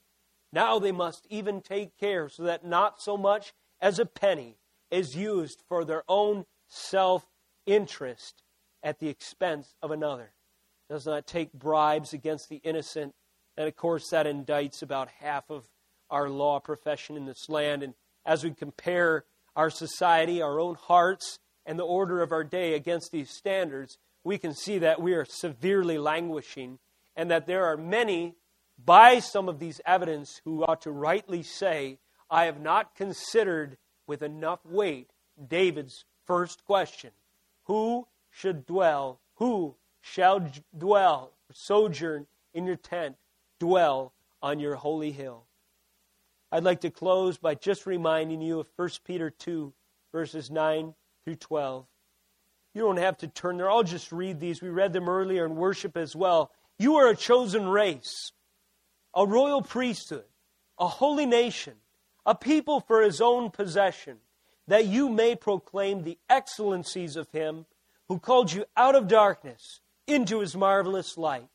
Now 0.53 0.79
they 0.79 0.93
must 0.93 1.27
even 1.29 1.61
take 1.61 1.99
care 1.99 2.29
so 2.29 2.45
that 2.45 2.65
not 2.65 3.01
so 3.01 3.17
much 3.17 3.53
as 3.81 3.99
a 3.99 4.07
penny 4.07 4.57
is 4.91 5.17
used 5.17 5.63
for 5.69 5.85
their 5.85 6.05
own 6.09 6.47
self 6.69 7.27
interest 7.67 8.43
at 8.83 9.01
the 9.01 9.09
expense 9.09 9.75
of 9.83 9.91
another. 9.91 10.33
Does 10.89 11.07
not 11.07 11.27
take 11.27 11.53
bribes 11.53 12.13
against 12.13 12.49
the 12.49 12.57
innocent 12.57 13.15
and 13.57 13.69
of 13.69 13.77
course, 13.77 14.11
that 14.11 14.27
indicts 14.27 14.83
about 14.83 15.09
half 15.21 15.51
of 15.51 15.69
our 16.11 16.29
law 16.29 16.59
profession 16.59 17.17
in 17.17 17.25
this 17.25 17.49
land. 17.49 17.83
And 17.83 17.95
as 18.27 18.43
we 18.43 18.51
compare 18.51 19.25
our 19.55 19.71
society, 19.71 20.43
our 20.43 20.59
own 20.59 20.75
hearts, 20.75 21.39
and 21.67 21.79
the 21.79 21.85
order 21.85 22.23
of 22.23 22.33
our 22.33 22.45
day 22.45 22.75
against 22.75 23.11
these 23.13 23.31
standards, 23.31 23.99
we 24.23 24.39
can 24.39 24.55
see 24.55 24.79
that 24.79 25.01
we 25.01 25.15
are 25.15 25.25
severely 25.25 25.99
languishing 25.99 26.79
and 27.17 27.31
that 27.31 27.47
there 27.47 27.65
are 27.67 27.77
many 27.77 28.35
by 28.83 29.19
some 29.19 29.49
of 29.49 29.59
these 29.59 29.81
evidence 29.87 30.41
who 30.45 30.65
ought 30.65 30.83
to 30.83 30.91
rightly 30.91 31.43
say, 31.43 31.99
I 32.31 32.47
have 32.47 32.61
not 32.61 32.97
considered 32.97 33.77
with 34.07 34.23
enough 34.23 34.65
weight 34.65 35.11
David's 35.49 36.05
first 36.27 36.65
question 36.65 37.11
Who 37.65 38.07
should 38.31 38.67
dwell, 38.67 39.21
who 39.37 39.77
shall 40.01 40.47
dwell, 40.77 41.33
sojourn 41.53 42.27
in 42.53 42.67
your 42.67 42.77
tent, 42.77 43.17
dwell 43.59 44.13
on 44.43 44.59
your 44.59 44.75
holy 44.75 45.13
hill? 45.13 45.45
I'd 46.51 46.65
like 46.65 46.81
to 46.83 46.91
close 46.91 47.39
by 47.39 47.55
just 47.55 47.87
reminding 47.87 48.41
you 48.41 48.61
of 48.61 48.69
1 48.77 48.89
Peter 49.05 49.31
2, 49.31 49.73
verses 50.13 50.51
9 50.51 50.95
through 51.25 51.37
12. 51.37 51.87
You 52.75 52.83
don't 52.83 52.97
have 52.99 53.19
to 53.19 53.29
turn 53.29 53.57
there. 53.57 53.71
I'll 53.71 53.83
just 53.83 54.13
read 54.13 54.41
these. 54.41 54.61
We 54.61 54.69
read 54.69 54.93
them 54.93 55.09
earlier 55.09 55.47
in 55.47 55.57
worship 55.57 55.97
as 55.97 56.15
well. 56.15 56.51
You 56.79 56.97
are 56.97 57.09
a 57.09 57.17
chosen 57.17 57.69
race, 57.69 58.33
a 59.15 59.27
royal 59.27 59.63
priesthood, 59.63 60.25
a 60.79 60.89
holy 60.89 61.27
nation, 61.27 61.75
a 62.27 62.35
people 62.35 62.81
for 62.81 63.03
his 63.03 63.21
own 63.21 63.51
possession, 63.51 64.19
that 64.67 64.87
you 64.87 65.09
may 65.09 65.37
proclaim 65.37 66.03
the 66.03 66.19
excellencies 66.29 67.17
of 67.17 67.31
him 67.31 67.67
who 68.09 68.19
called 68.19 68.53
you 68.53 68.65
out 68.77 68.95
of 68.95 69.09
darkness 69.09 69.81
into 70.07 70.41
his 70.41 70.57
marvelous 70.57 71.17
light. 71.17 71.49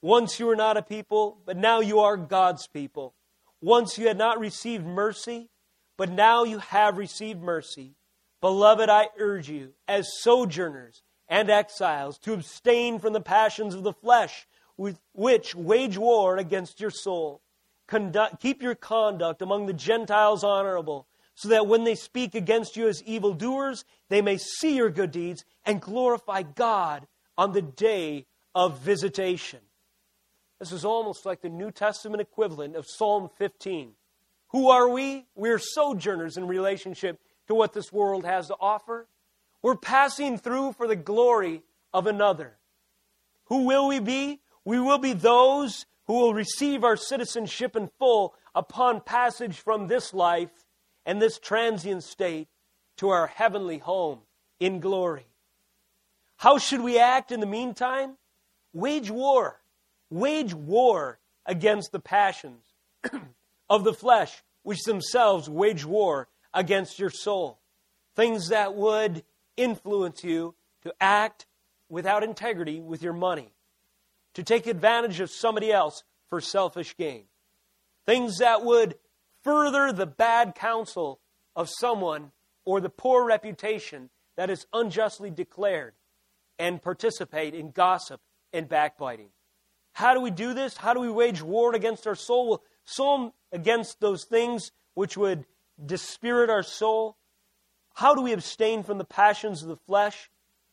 Once 0.00 0.38
you 0.38 0.46
were 0.46 0.56
not 0.56 0.76
a 0.76 0.82
people, 0.82 1.38
but 1.44 1.56
now 1.56 1.80
you 1.80 2.00
are 2.00 2.16
God's 2.16 2.66
people. 2.66 3.14
Once 3.60 3.98
you 3.98 4.08
had 4.08 4.18
not 4.18 4.38
received 4.38 4.84
mercy, 4.84 5.48
but 5.96 6.10
now 6.10 6.44
you 6.44 6.58
have 6.58 6.98
received 6.98 7.40
mercy. 7.40 7.94
Beloved, 8.42 8.90
I 8.90 9.08
urge 9.18 9.48
you, 9.48 9.72
as 9.88 10.10
sojourners 10.20 11.02
and 11.28 11.48
exiles, 11.48 12.18
to 12.18 12.34
abstain 12.34 12.98
from 12.98 13.14
the 13.14 13.20
passions 13.20 13.74
of 13.74 13.84
the 13.84 13.92
flesh, 13.94 14.46
which 14.76 15.54
wage 15.54 15.96
war 15.96 16.36
against 16.36 16.80
your 16.80 16.90
soul. 16.90 17.40
Conduct, 17.86 18.40
keep 18.40 18.60
your 18.60 18.74
conduct 18.74 19.42
among 19.42 19.66
the 19.66 19.72
Gentiles 19.72 20.42
honorable, 20.42 21.06
so 21.34 21.48
that 21.48 21.68
when 21.68 21.84
they 21.84 21.94
speak 21.94 22.34
against 22.34 22.76
you 22.76 22.88
as 22.88 23.02
evildoers, 23.04 23.84
they 24.08 24.20
may 24.20 24.36
see 24.36 24.76
your 24.76 24.90
good 24.90 25.12
deeds 25.12 25.44
and 25.64 25.80
glorify 25.80 26.42
God 26.42 27.06
on 27.38 27.52
the 27.52 27.62
day 27.62 28.26
of 28.54 28.80
visitation. 28.80 29.60
This 30.58 30.72
is 30.72 30.84
almost 30.84 31.24
like 31.24 31.42
the 31.42 31.48
New 31.48 31.70
Testament 31.70 32.20
equivalent 32.20 32.76
of 32.76 32.86
Psalm 32.88 33.30
15. 33.38 33.92
Who 34.48 34.68
are 34.68 34.88
we? 34.88 35.26
We're 35.34 35.58
sojourners 35.58 36.36
in 36.36 36.46
relationship 36.46 37.20
to 37.48 37.54
what 37.54 37.72
this 37.72 37.92
world 37.92 38.24
has 38.24 38.48
to 38.48 38.56
offer. 38.60 39.06
We're 39.62 39.76
passing 39.76 40.38
through 40.38 40.72
for 40.72 40.86
the 40.86 40.96
glory 40.96 41.62
of 41.92 42.06
another. 42.06 42.56
Who 43.46 43.64
will 43.66 43.88
we 43.88 44.00
be? 44.00 44.40
We 44.64 44.80
will 44.80 44.98
be 44.98 45.12
those 45.12 45.86
who 46.06 46.14
will 46.14 46.34
receive 46.34 46.84
our 46.84 46.96
citizenship 46.96 47.76
in 47.76 47.90
full 47.98 48.34
upon 48.54 49.00
passage 49.00 49.56
from 49.56 49.86
this 49.86 50.12
life 50.12 50.66
and 51.06 51.20
this 51.20 51.38
transient 51.38 52.02
state 52.02 52.48
to 52.98 53.08
our 53.08 53.26
heavenly 53.26 53.78
home 53.78 54.20
in 54.60 54.80
glory. 54.80 55.26
How 56.36 56.58
should 56.58 56.80
we 56.80 56.98
act 56.98 57.32
in 57.32 57.40
the 57.40 57.46
meantime? 57.46 58.16
Wage 58.72 59.10
war. 59.10 59.60
Wage 60.10 60.54
war 60.54 61.18
against 61.46 61.92
the 61.92 62.00
passions 62.00 62.64
of 63.70 63.84
the 63.84 63.94
flesh, 63.94 64.42
which 64.62 64.82
themselves 64.82 65.48
wage 65.48 65.84
war 65.84 66.28
against 66.54 66.98
your 66.98 67.10
soul. 67.10 67.58
Things 68.14 68.48
that 68.48 68.74
would 68.74 69.24
influence 69.56 70.22
you 70.24 70.54
to 70.82 70.94
act 71.00 71.46
without 71.88 72.22
integrity 72.22 72.80
with 72.80 73.02
your 73.02 73.12
money, 73.12 73.52
to 74.34 74.42
take 74.42 74.66
advantage 74.66 75.20
of 75.20 75.30
somebody 75.30 75.72
else 75.72 76.04
for 76.28 76.40
selfish 76.40 76.96
gain. 76.96 77.24
Things 78.06 78.38
that 78.38 78.64
would 78.64 78.96
further 79.42 79.92
the 79.92 80.06
bad 80.06 80.54
counsel 80.54 81.20
of 81.54 81.68
someone 81.68 82.32
or 82.64 82.80
the 82.80 82.88
poor 82.88 83.24
reputation 83.24 84.10
that 84.36 84.50
is 84.50 84.66
unjustly 84.72 85.30
declared 85.30 85.94
and 86.58 86.80
participate 86.80 87.54
in 87.54 87.70
gossip 87.70 88.20
and 88.52 88.68
backbiting. 88.68 89.28
How 89.92 90.14
do 90.14 90.20
we 90.20 90.30
do 90.30 90.54
this? 90.54 90.76
How 90.76 90.94
do 90.94 91.00
we 91.00 91.10
wage 91.10 91.42
war 91.42 91.74
against 91.74 92.06
our 92.06 92.14
soul? 92.14 92.48
Well, 92.48 92.62
Psalm 92.84 93.32
against 93.52 94.00
those 94.00 94.24
things 94.24 94.72
which 94.94 95.16
would 95.16 95.44
dispirit 95.84 96.50
our 96.50 96.62
soul? 96.62 97.16
How 97.94 98.14
do 98.14 98.22
we 98.22 98.32
abstain 98.32 98.82
from 98.82 98.98
the 98.98 99.04
passions 99.04 99.62
of 99.62 99.68
the 99.68 99.76
flesh? 99.76 100.30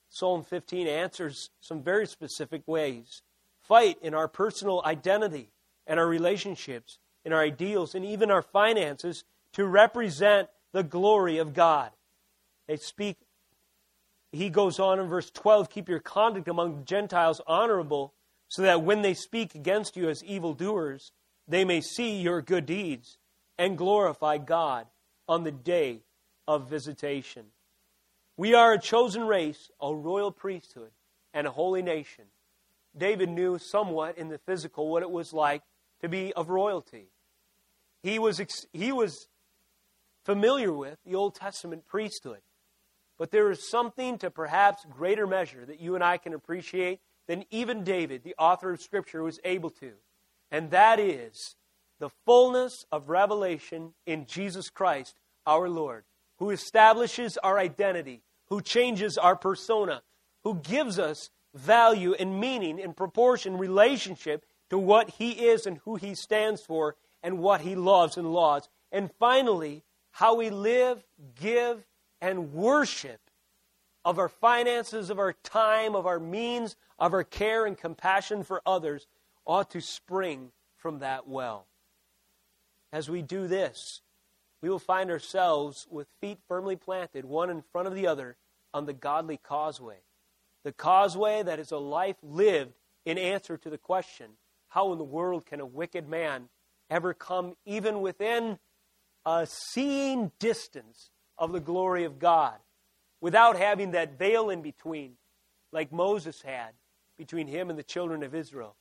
Psalm 0.10 0.44
15 0.44 0.88
answers 0.88 1.52
some 1.62 1.84
very 1.84 2.08
specific 2.08 2.64
ways. 2.66 3.22
Fight 3.62 3.98
in 4.02 4.14
our 4.14 4.28
personal 4.28 4.82
identity 4.84 5.52
and 5.86 6.00
our 6.00 6.08
relationships, 6.08 6.98
in 7.24 7.34
our 7.34 7.42
ideals, 7.42 7.94
and 7.94 8.04
even 8.04 8.32
our 8.32 8.42
finances 8.42 9.24
to 9.54 9.66
represent 9.66 10.50
the 10.72 10.84
glory 10.84 11.38
of 11.38 11.54
God. 11.54 11.92
They 12.68 12.78
speak, 12.78 13.18
he 14.32 14.50
goes 14.50 14.80
on 14.80 15.00
in 15.00 15.08
verse 15.08 15.30
12 15.30 15.70
keep 15.70 15.90
your 15.90 16.00
conduct 16.00 16.48
among 16.48 16.78
the 16.78 16.84
Gentiles 16.86 17.42
honorable, 17.46 18.14
so 18.48 18.64
that 18.64 18.82
when 18.82 19.04
they 19.04 19.14
speak 19.14 19.54
against 19.54 19.96
you 19.96 20.10
as 20.10 20.24
evildoers, 20.24 21.12
they 21.48 21.64
may 21.64 21.82
see 21.82 22.20
your 22.20 22.42
good 22.42 22.66
deeds 22.66 23.19
and 23.60 23.78
glorify 23.78 24.38
God 24.38 24.88
on 25.28 25.44
the 25.44 25.52
day 25.52 26.02
of 26.48 26.70
visitation. 26.70 27.46
We 28.38 28.56
are 28.56 28.74
a 28.74 28.80
chosen 28.80 29.28
race, 29.28 29.70
a 29.82 29.94
royal 29.94 30.32
priesthood, 30.32 30.92
and 31.34 31.46
a 31.46 31.52
holy 31.52 31.82
nation. 31.84 32.24
David 32.98 33.30
knew 33.30 33.60
somewhat 33.60 34.18
in 34.18 34.30
the 34.30 34.38
physical 34.40 34.90
what 34.90 35.04
it 35.04 35.12
was 35.12 35.34
like 35.34 35.62
to 36.02 36.08
be 36.08 36.34
of 36.34 36.50
royalty. 36.50 37.10
He 38.02 38.18
was, 38.18 38.42
he 38.72 38.94
was 38.94 39.28
familiar 40.24 40.72
with 40.72 40.98
the 41.06 41.16
Old 41.16 41.36
Testament 41.36 41.86
priesthood. 41.86 42.40
But 43.18 43.32
there 43.32 43.52
is 43.52 43.70
something 43.70 44.18
to 44.20 44.32
perhaps 44.32 44.86
greater 44.90 45.28
measure 45.28 45.66
that 45.66 45.82
you 45.82 45.96
and 45.96 46.04
I 46.04 46.18
can 46.18 46.34
appreciate 46.34 47.02
than 47.28 47.44
even 47.52 47.84
David, 47.84 48.24
the 48.24 48.36
author 48.40 48.72
of 48.72 48.82
Scripture, 48.82 49.22
was 49.22 49.40
able 49.44 49.70
to. 49.72 49.92
And 50.50 50.72
that 50.72 50.98
is 51.00 51.58
the 52.00 52.10
fullness 52.26 52.86
of 52.92 53.10
revelation 53.10 53.94
in 54.06 54.26
Jesus 54.26 54.70
Christ, 54.70 55.16
our 55.46 55.70
Lord, 55.70 56.06
who 56.38 56.50
establishes 56.50 57.38
our 57.38 57.60
identity, 57.60 58.24
who 58.48 58.62
changes 58.62 59.18
our 59.18 59.36
persona, 59.36 60.02
who 60.44 60.56
gives 60.56 60.98
us 60.98 61.30
value 61.54 62.14
and 62.14 62.40
meaning 62.40 62.80
in 62.80 62.94
proportion, 62.94 63.58
relationship 63.58 64.46
to 64.70 64.78
what 64.78 65.10
He 65.12 65.32
is 65.32 65.66
and 65.66 65.80
who 65.80 65.96
He 65.96 66.16
stands 66.16 66.62
for 66.62 66.96
and 67.22 67.40
what 67.40 67.62
He 67.62 67.76
loves 67.76 68.18
and 68.18 68.32
laws. 68.32 68.70
And 68.92 69.12
finally, 69.20 69.84
how 70.12 70.36
we 70.36 70.50
live, 70.50 71.04
give, 71.40 71.86
and 72.22 72.54
worship 72.54 73.20
of 74.06 74.18
our 74.18 74.30
finances, 74.30 75.10
of 75.10 75.20
our 75.20 75.34
time, 75.34 75.96
of 75.96 76.06
our 76.06 76.20
means, 76.20 76.76
of 76.98 77.14
our 77.14 77.24
care 77.24 77.66
and 77.66 77.78
compassion 77.78 78.44
for 78.44 78.62
others 78.66 79.08
ought 79.46 79.72
to 79.72 79.82
spring 79.82 80.52
from 80.78 81.00
that 81.00 81.28
well. 81.28 81.69
As 82.92 83.10
we 83.10 83.22
do 83.22 83.48
this, 83.48 84.02
we 84.62 84.70
will 84.70 84.80
find 84.80 85.10
ourselves 85.10 85.88
with 85.90 86.08
feet 86.20 86.40
firmly 86.48 86.76
planted, 86.76 87.26
one 87.26 87.50
in 87.50 87.62
front 87.62 87.88
of 87.88 87.96
the 87.96 88.08
other, 88.08 88.38
on 88.74 88.86
the 88.86 88.94
godly 88.94 89.38
causeway. 89.38 90.00
The 90.64 90.72
causeway 90.72 91.44
that 91.44 91.60
is 91.60 91.72
a 91.72 91.78
life 91.78 92.18
lived 92.22 92.74
in 93.06 93.18
answer 93.18 93.58
to 93.58 93.70
the 93.70 93.78
question 93.78 94.32
how 94.70 94.92
in 94.92 94.98
the 94.98 95.04
world 95.04 95.46
can 95.46 95.60
a 95.60 95.66
wicked 95.66 96.08
man 96.08 96.50
ever 96.90 97.14
come 97.14 97.56
even 97.66 98.02
within 98.02 98.60
a 99.26 99.48
seeing 99.48 100.32
distance 100.40 101.10
of 101.38 101.52
the 101.52 101.60
glory 101.60 102.04
of 102.04 102.20
God 102.20 102.56
without 103.22 103.58
having 103.58 103.92
that 103.92 104.18
veil 104.18 104.50
in 104.50 104.62
between, 104.62 105.14
like 105.72 105.92
Moses 105.92 106.42
had 106.42 106.74
between 107.18 107.48
him 107.48 107.70
and 107.70 107.78
the 107.78 107.84
children 107.84 108.24
of 108.24 108.34
Israel, 108.34 108.76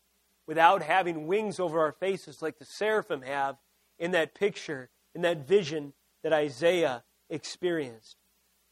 without 0.46 0.82
having 0.82 1.26
wings 1.26 1.58
over 1.58 1.80
our 1.80 1.92
faces 1.92 2.40
like 2.40 2.58
the 2.58 2.64
seraphim 2.64 3.22
have 3.22 3.56
in 3.98 4.12
that 4.12 4.34
picture, 4.34 4.90
in 5.14 5.22
that 5.22 5.46
vision 5.46 5.92
that 6.22 6.32
Isaiah 6.32 7.04
experienced, 7.30 8.16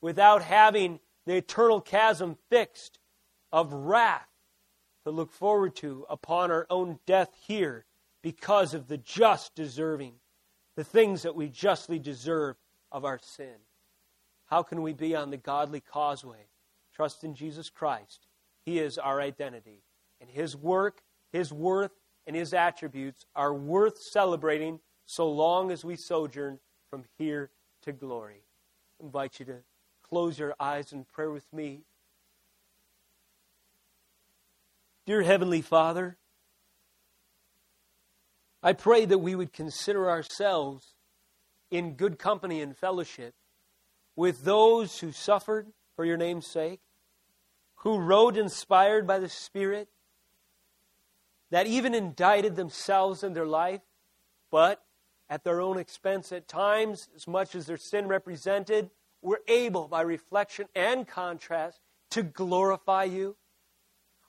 without 0.01 0.43
having 0.43 1.01
the 1.27 1.37
eternal 1.37 1.81
chasm 1.81 2.37
fixed 2.49 2.99
of 3.53 3.73
wrath 3.73 4.29
to 5.05 5.11
look 5.11 5.33
forward 5.33 5.77
to 5.77 6.05
upon 6.09 6.51
our 6.51 6.67
own 6.71 6.99
death 7.07 7.31
here 7.47 7.85
because 8.23 8.75
of 8.75 8.89
the 8.89 8.99
just 8.99 9.55
deserving, 9.55 10.15
the 10.77 10.85
things 10.85 11.23
that 11.23 11.37
we 11.37 11.49
justly 11.49 11.99
deserve 11.99 12.57
of 12.91 13.05
our 13.05 13.21
sin. 13.23 13.55
How 14.47 14.63
can 14.63 14.83
we 14.83 14.93
be 14.93 15.15
on 15.15 15.31
the 15.31 15.37
godly 15.37 15.81
causeway? 15.81 16.47
Trust 16.95 17.25
in 17.25 17.35
Jesus 17.35 17.69
Christ. 17.71 18.27
He 18.65 18.79
is 18.79 18.99
our 18.99 19.21
identity. 19.21 19.83
And 20.21 20.31
His 20.31 20.57
work, 20.57 21.03
His 21.33 21.53
worth, 21.53 21.93
and 22.27 22.35
His 22.35 22.55
attributes 22.55 23.27
are 23.35 23.55
worth 23.55 23.99
celebrating 23.99 24.81
so 25.07 25.31
long 25.31 25.71
as 25.71 25.85
we 25.85 25.97
sojourn 25.97 26.59
from 26.91 27.05
here 27.17 27.51
to 27.83 27.93
glory. 27.93 28.43
I 29.01 29.05
invite 29.05 29.39
you 29.39 29.47
to 29.47 29.59
close 30.03 30.39
your 30.39 30.55
eyes 30.59 30.93
in 30.93 31.05
prayer 31.05 31.31
with 31.31 31.51
me. 31.53 31.83
Dear 35.07 35.23
Heavenly 35.23 35.63
Father, 35.63 36.17
I 38.63 38.73
pray 38.73 39.05
that 39.05 39.19
we 39.19 39.37
would 39.37 39.53
consider 39.53 40.11
ourselves 40.11 40.95
in 41.71 41.95
good 41.95 42.19
company 42.19 42.61
and 42.61 42.77
fellowship 42.77 43.35
with 44.17 44.45
those 44.45 44.99
who 44.99 45.13
suffered 45.13 45.69
for 45.95 46.05
your 46.05 46.17
name's 46.17 46.47
sake, 46.47 46.81
who 47.77 47.99
wrote 47.99 48.37
inspired 48.37 49.07
by 49.07 49.19
the 49.19 49.29
Spirit, 49.29 49.89
that 51.51 51.67
even 51.67 51.95
indicted 51.95 52.57
themselves 52.57 53.23
in 53.23 53.35
their 53.35 53.47
life, 53.47 53.83
but 54.51 54.83
at 55.29 55.45
their 55.45 55.61
own 55.61 55.79
expense 55.79 56.33
at 56.33 56.49
times, 56.49 57.09
as 57.17 57.27
much 57.27 57.55
as 57.55 57.67
their 57.67 57.77
sin 57.77 58.07
represented, 58.07 58.91
were 59.23 59.41
able, 59.49 59.89
by 59.89 60.03
reflection 60.03 60.67
and 60.75 61.07
contrast, 61.07 61.81
to 62.11 62.23
glorify 62.23 63.05
you. 63.05 63.37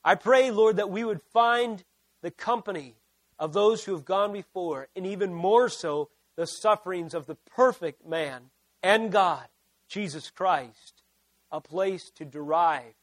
I 0.03 0.15
pray, 0.15 0.51
Lord, 0.51 0.77
that 0.77 0.89
we 0.89 1.03
would 1.03 1.21
find 1.21 1.83
the 2.21 2.31
company 2.31 2.95
of 3.37 3.53
those 3.53 3.83
who 3.83 3.93
have 3.93 4.05
gone 4.05 4.33
before, 4.33 4.87
and 4.95 5.05
even 5.05 5.33
more 5.33 5.69
so, 5.69 6.09
the 6.35 6.47
sufferings 6.47 7.13
of 7.13 7.25
the 7.25 7.35
perfect 7.35 8.05
man 8.07 8.49
and 8.81 9.11
God, 9.11 9.47
Jesus 9.87 10.29
Christ, 10.29 11.03
a 11.51 11.59
place 11.61 12.09
to 12.15 12.25
derive 12.25 12.93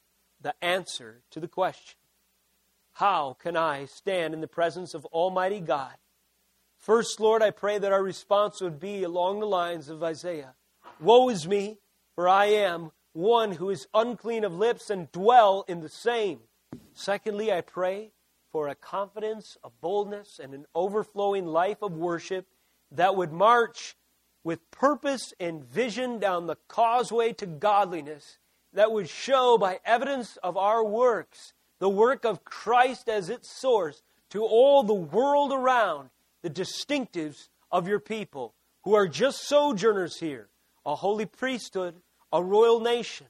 the 0.40 0.54
answer 0.62 1.22
to 1.30 1.40
the 1.40 1.48
question 1.48 1.98
How 2.92 3.36
can 3.40 3.56
I 3.56 3.86
stand 3.86 4.34
in 4.34 4.40
the 4.40 4.48
presence 4.48 4.94
of 4.94 5.04
Almighty 5.06 5.60
God? 5.60 5.94
First, 6.84 7.18
Lord, 7.18 7.40
I 7.40 7.50
pray 7.50 7.78
that 7.78 7.92
our 7.92 8.02
response 8.02 8.60
would 8.60 8.78
be 8.78 9.04
along 9.04 9.40
the 9.40 9.46
lines 9.46 9.88
of 9.88 10.02
Isaiah 10.02 10.52
Woe 11.00 11.30
is 11.30 11.48
me, 11.48 11.78
for 12.14 12.28
I 12.28 12.44
am 12.44 12.92
one 13.14 13.52
who 13.52 13.70
is 13.70 13.88
unclean 13.94 14.44
of 14.44 14.54
lips 14.54 14.90
and 14.90 15.10
dwell 15.10 15.64
in 15.66 15.80
the 15.80 15.88
same. 15.88 16.40
Secondly, 16.92 17.50
I 17.50 17.62
pray 17.62 18.10
for 18.52 18.68
a 18.68 18.74
confidence, 18.74 19.56
a 19.64 19.70
boldness, 19.70 20.38
and 20.38 20.52
an 20.52 20.66
overflowing 20.74 21.46
life 21.46 21.80
of 21.80 21.92
worship 21.92 22.48
that 22.90 23.16
would 23.16 23.32
march 23.32 23.96
with 24.44 24.70
purpose 24.70 25.32
and 25.40 25.64
vision 25.64 26.18
down 26.18 26.46
the 26.46 26.58
causeway 26.68 27.32
to 27.32 27.46
godliness, 27.46 28.36
that 28.74 28.92
would 28.92 29.08
show 29.08 29.56
by 29.56 29.80
evidence 29.86 30.36
of 30.42 30.58
our 30.58 30.84
works 30.84 31.54
the 31.78 31.88
work 31.88 32.26
of 32.26 32.44
Christ 32.44 33.08
as 33.08 33.30
its 33.30 33.48
source 33.48 34.02
to 34.28 34.44
all 34.44 34.82
the 34.82 34.92
world 34.92 35.50
around 35.50 36.10
the 36.44 36.50
distinctives 36.50 37.48
of 37.72 37.88
your 37.88 37.98
people 37.98 38.54
who 38.82 38.94
are 38.94 39.08
just 39.08 39.48
sojourners 39.48 40.18
here, 40.18 40.50
a 40.84 40.94
holy 40.94 41.24
priesthood, 41.24 41.94
a 42.34 42.42
royal 42.42 42.80
nation, 42.80 43.26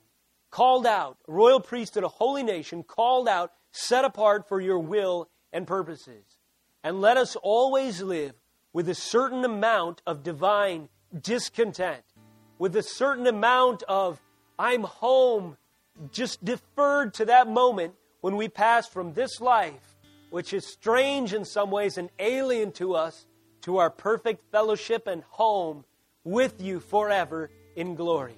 called 0.50 0.84
out, 0.84 1.16
a 1.28 1.32
royal 1.32 1.60
priesthood, 1.60 2.02
a 2.02 2.08
holy 2.08 2.42
nation, 2.42 2.82
called 2.82 3.28
out, 3.28 3.52
set 3.70 4.04
apart 4.04 4.48
for 4.48 4.60
your 4.60 4.80
will 4.80 5.28
and 5.52 5.64
purposes. 5.64 6.24
And 6.82 7.00
let 7.00 7.16
us 7.16 7.36
always 7.36 8.02
live 8.02 8.34
with 8.72 8.88
a 8.88 8.96
certain 8.96 9.44
amount 9.44 10.02
of 10.08 10.24
divine 10.24 10.88
discontent, 11.22 12.02
with 12.58 12.74
a 12.74 12.82
certain 12.82 13.28
amount 13.28 13.84
of, 13.84 14.20
I'm 14.58 14.82
home, 14.82 15.56
just 16.10 16.44
deferred 16.44 17.14
to 17.14 17.26
that 17.26 17.46
moment 17.46 17.94
when 18.22 18.34
we 18.34 18.48
pass 18.48 18.88
from 18.88 19.12
this 19.12 19.40
life 19.40 19.93
which 20.34 20.52
is 20.52 20.66
strange 20.66 21.32
in 21.32 21.44
some 21.44 21.70
ways 21.70 21.96
and 21.96 22.10
alien 22.18 22.72
to 22.72 22.96
us, 22.96 23.24
to 23.60 23.76
our 23.76 23.88
perfect 23.88 24.42
fellowship 24.50 25.06
and 25.06 25.22
home 25.28 25.84
with 26.24 26.60
you 26.60 26.80
forever 26.80 27.52
in 27.76 27.94
glory. 27.94 28.34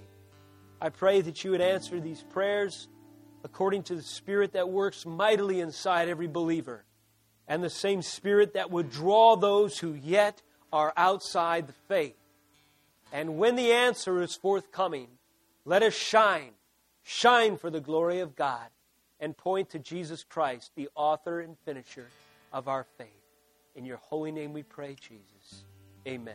I 0.79 0.91
pray 0.91 1.23
that 1.23 1.43
you 1.43 1.53
would 1.53 1.63
answer 1.63 1.99
these 1.99 2.23
prayers 2.23 2.89
according 3.45 3.83
to 3.85 3.95
the 3.95 4.03
Spirit 4.03 4.53
that 4.53 4.69
works 4.69 5.07
mightily 5.07 5.61
inside 5.61 6.11
every 6.11 6.27
believer, 6.27 6.85
and 7.49 7.65
the 7.65 7.71
same 7.71 8.03
Spirit 8.03 8.53
that 8.53 8.71
would 8.71 8.91
draw 8.91 9.35
those 9.35 9.79
who 9.79 9.95
yet 9.95 10.43
are 10.75 10.93
outside 10.99 11.67
the 11.67 11.73
faith. 11.89 12.19
And 13.11 13.39
when 13.39 13.57
the 13.57 13.73
answer 13.73 14.21
is 14.21 14.35
forthcoming, 14.35 15.09
let 15.65 15.83
us 15.83 15.95
shine, 15.95 16.53
shine 17.03 17.57
for 17.57 17.71
the 17.71 17.81
glory 17.81 18.19
of 18.19 18.37
God 18.37 18.69
and 19.21 19.37
point 19.37 19.71
to 19.71 19.79
Jesus 19.79 20.25
Christ, 20.25 20.73
the 20.77 20.89
author 20.95 21.41
and 21.41 21.57
finisher 21.65 22.09
of 22.53 22.69
our 22.69 22.85
faith. 22.99 23.09
In 23.75 23.85
your 23.85 23.99
holy 23.99 24.33
name 24.33 24.53
we 24.53 24.63
pray, 24.63 24.97
Jesus. 25.01 25.65
Amen. 26.07 26.35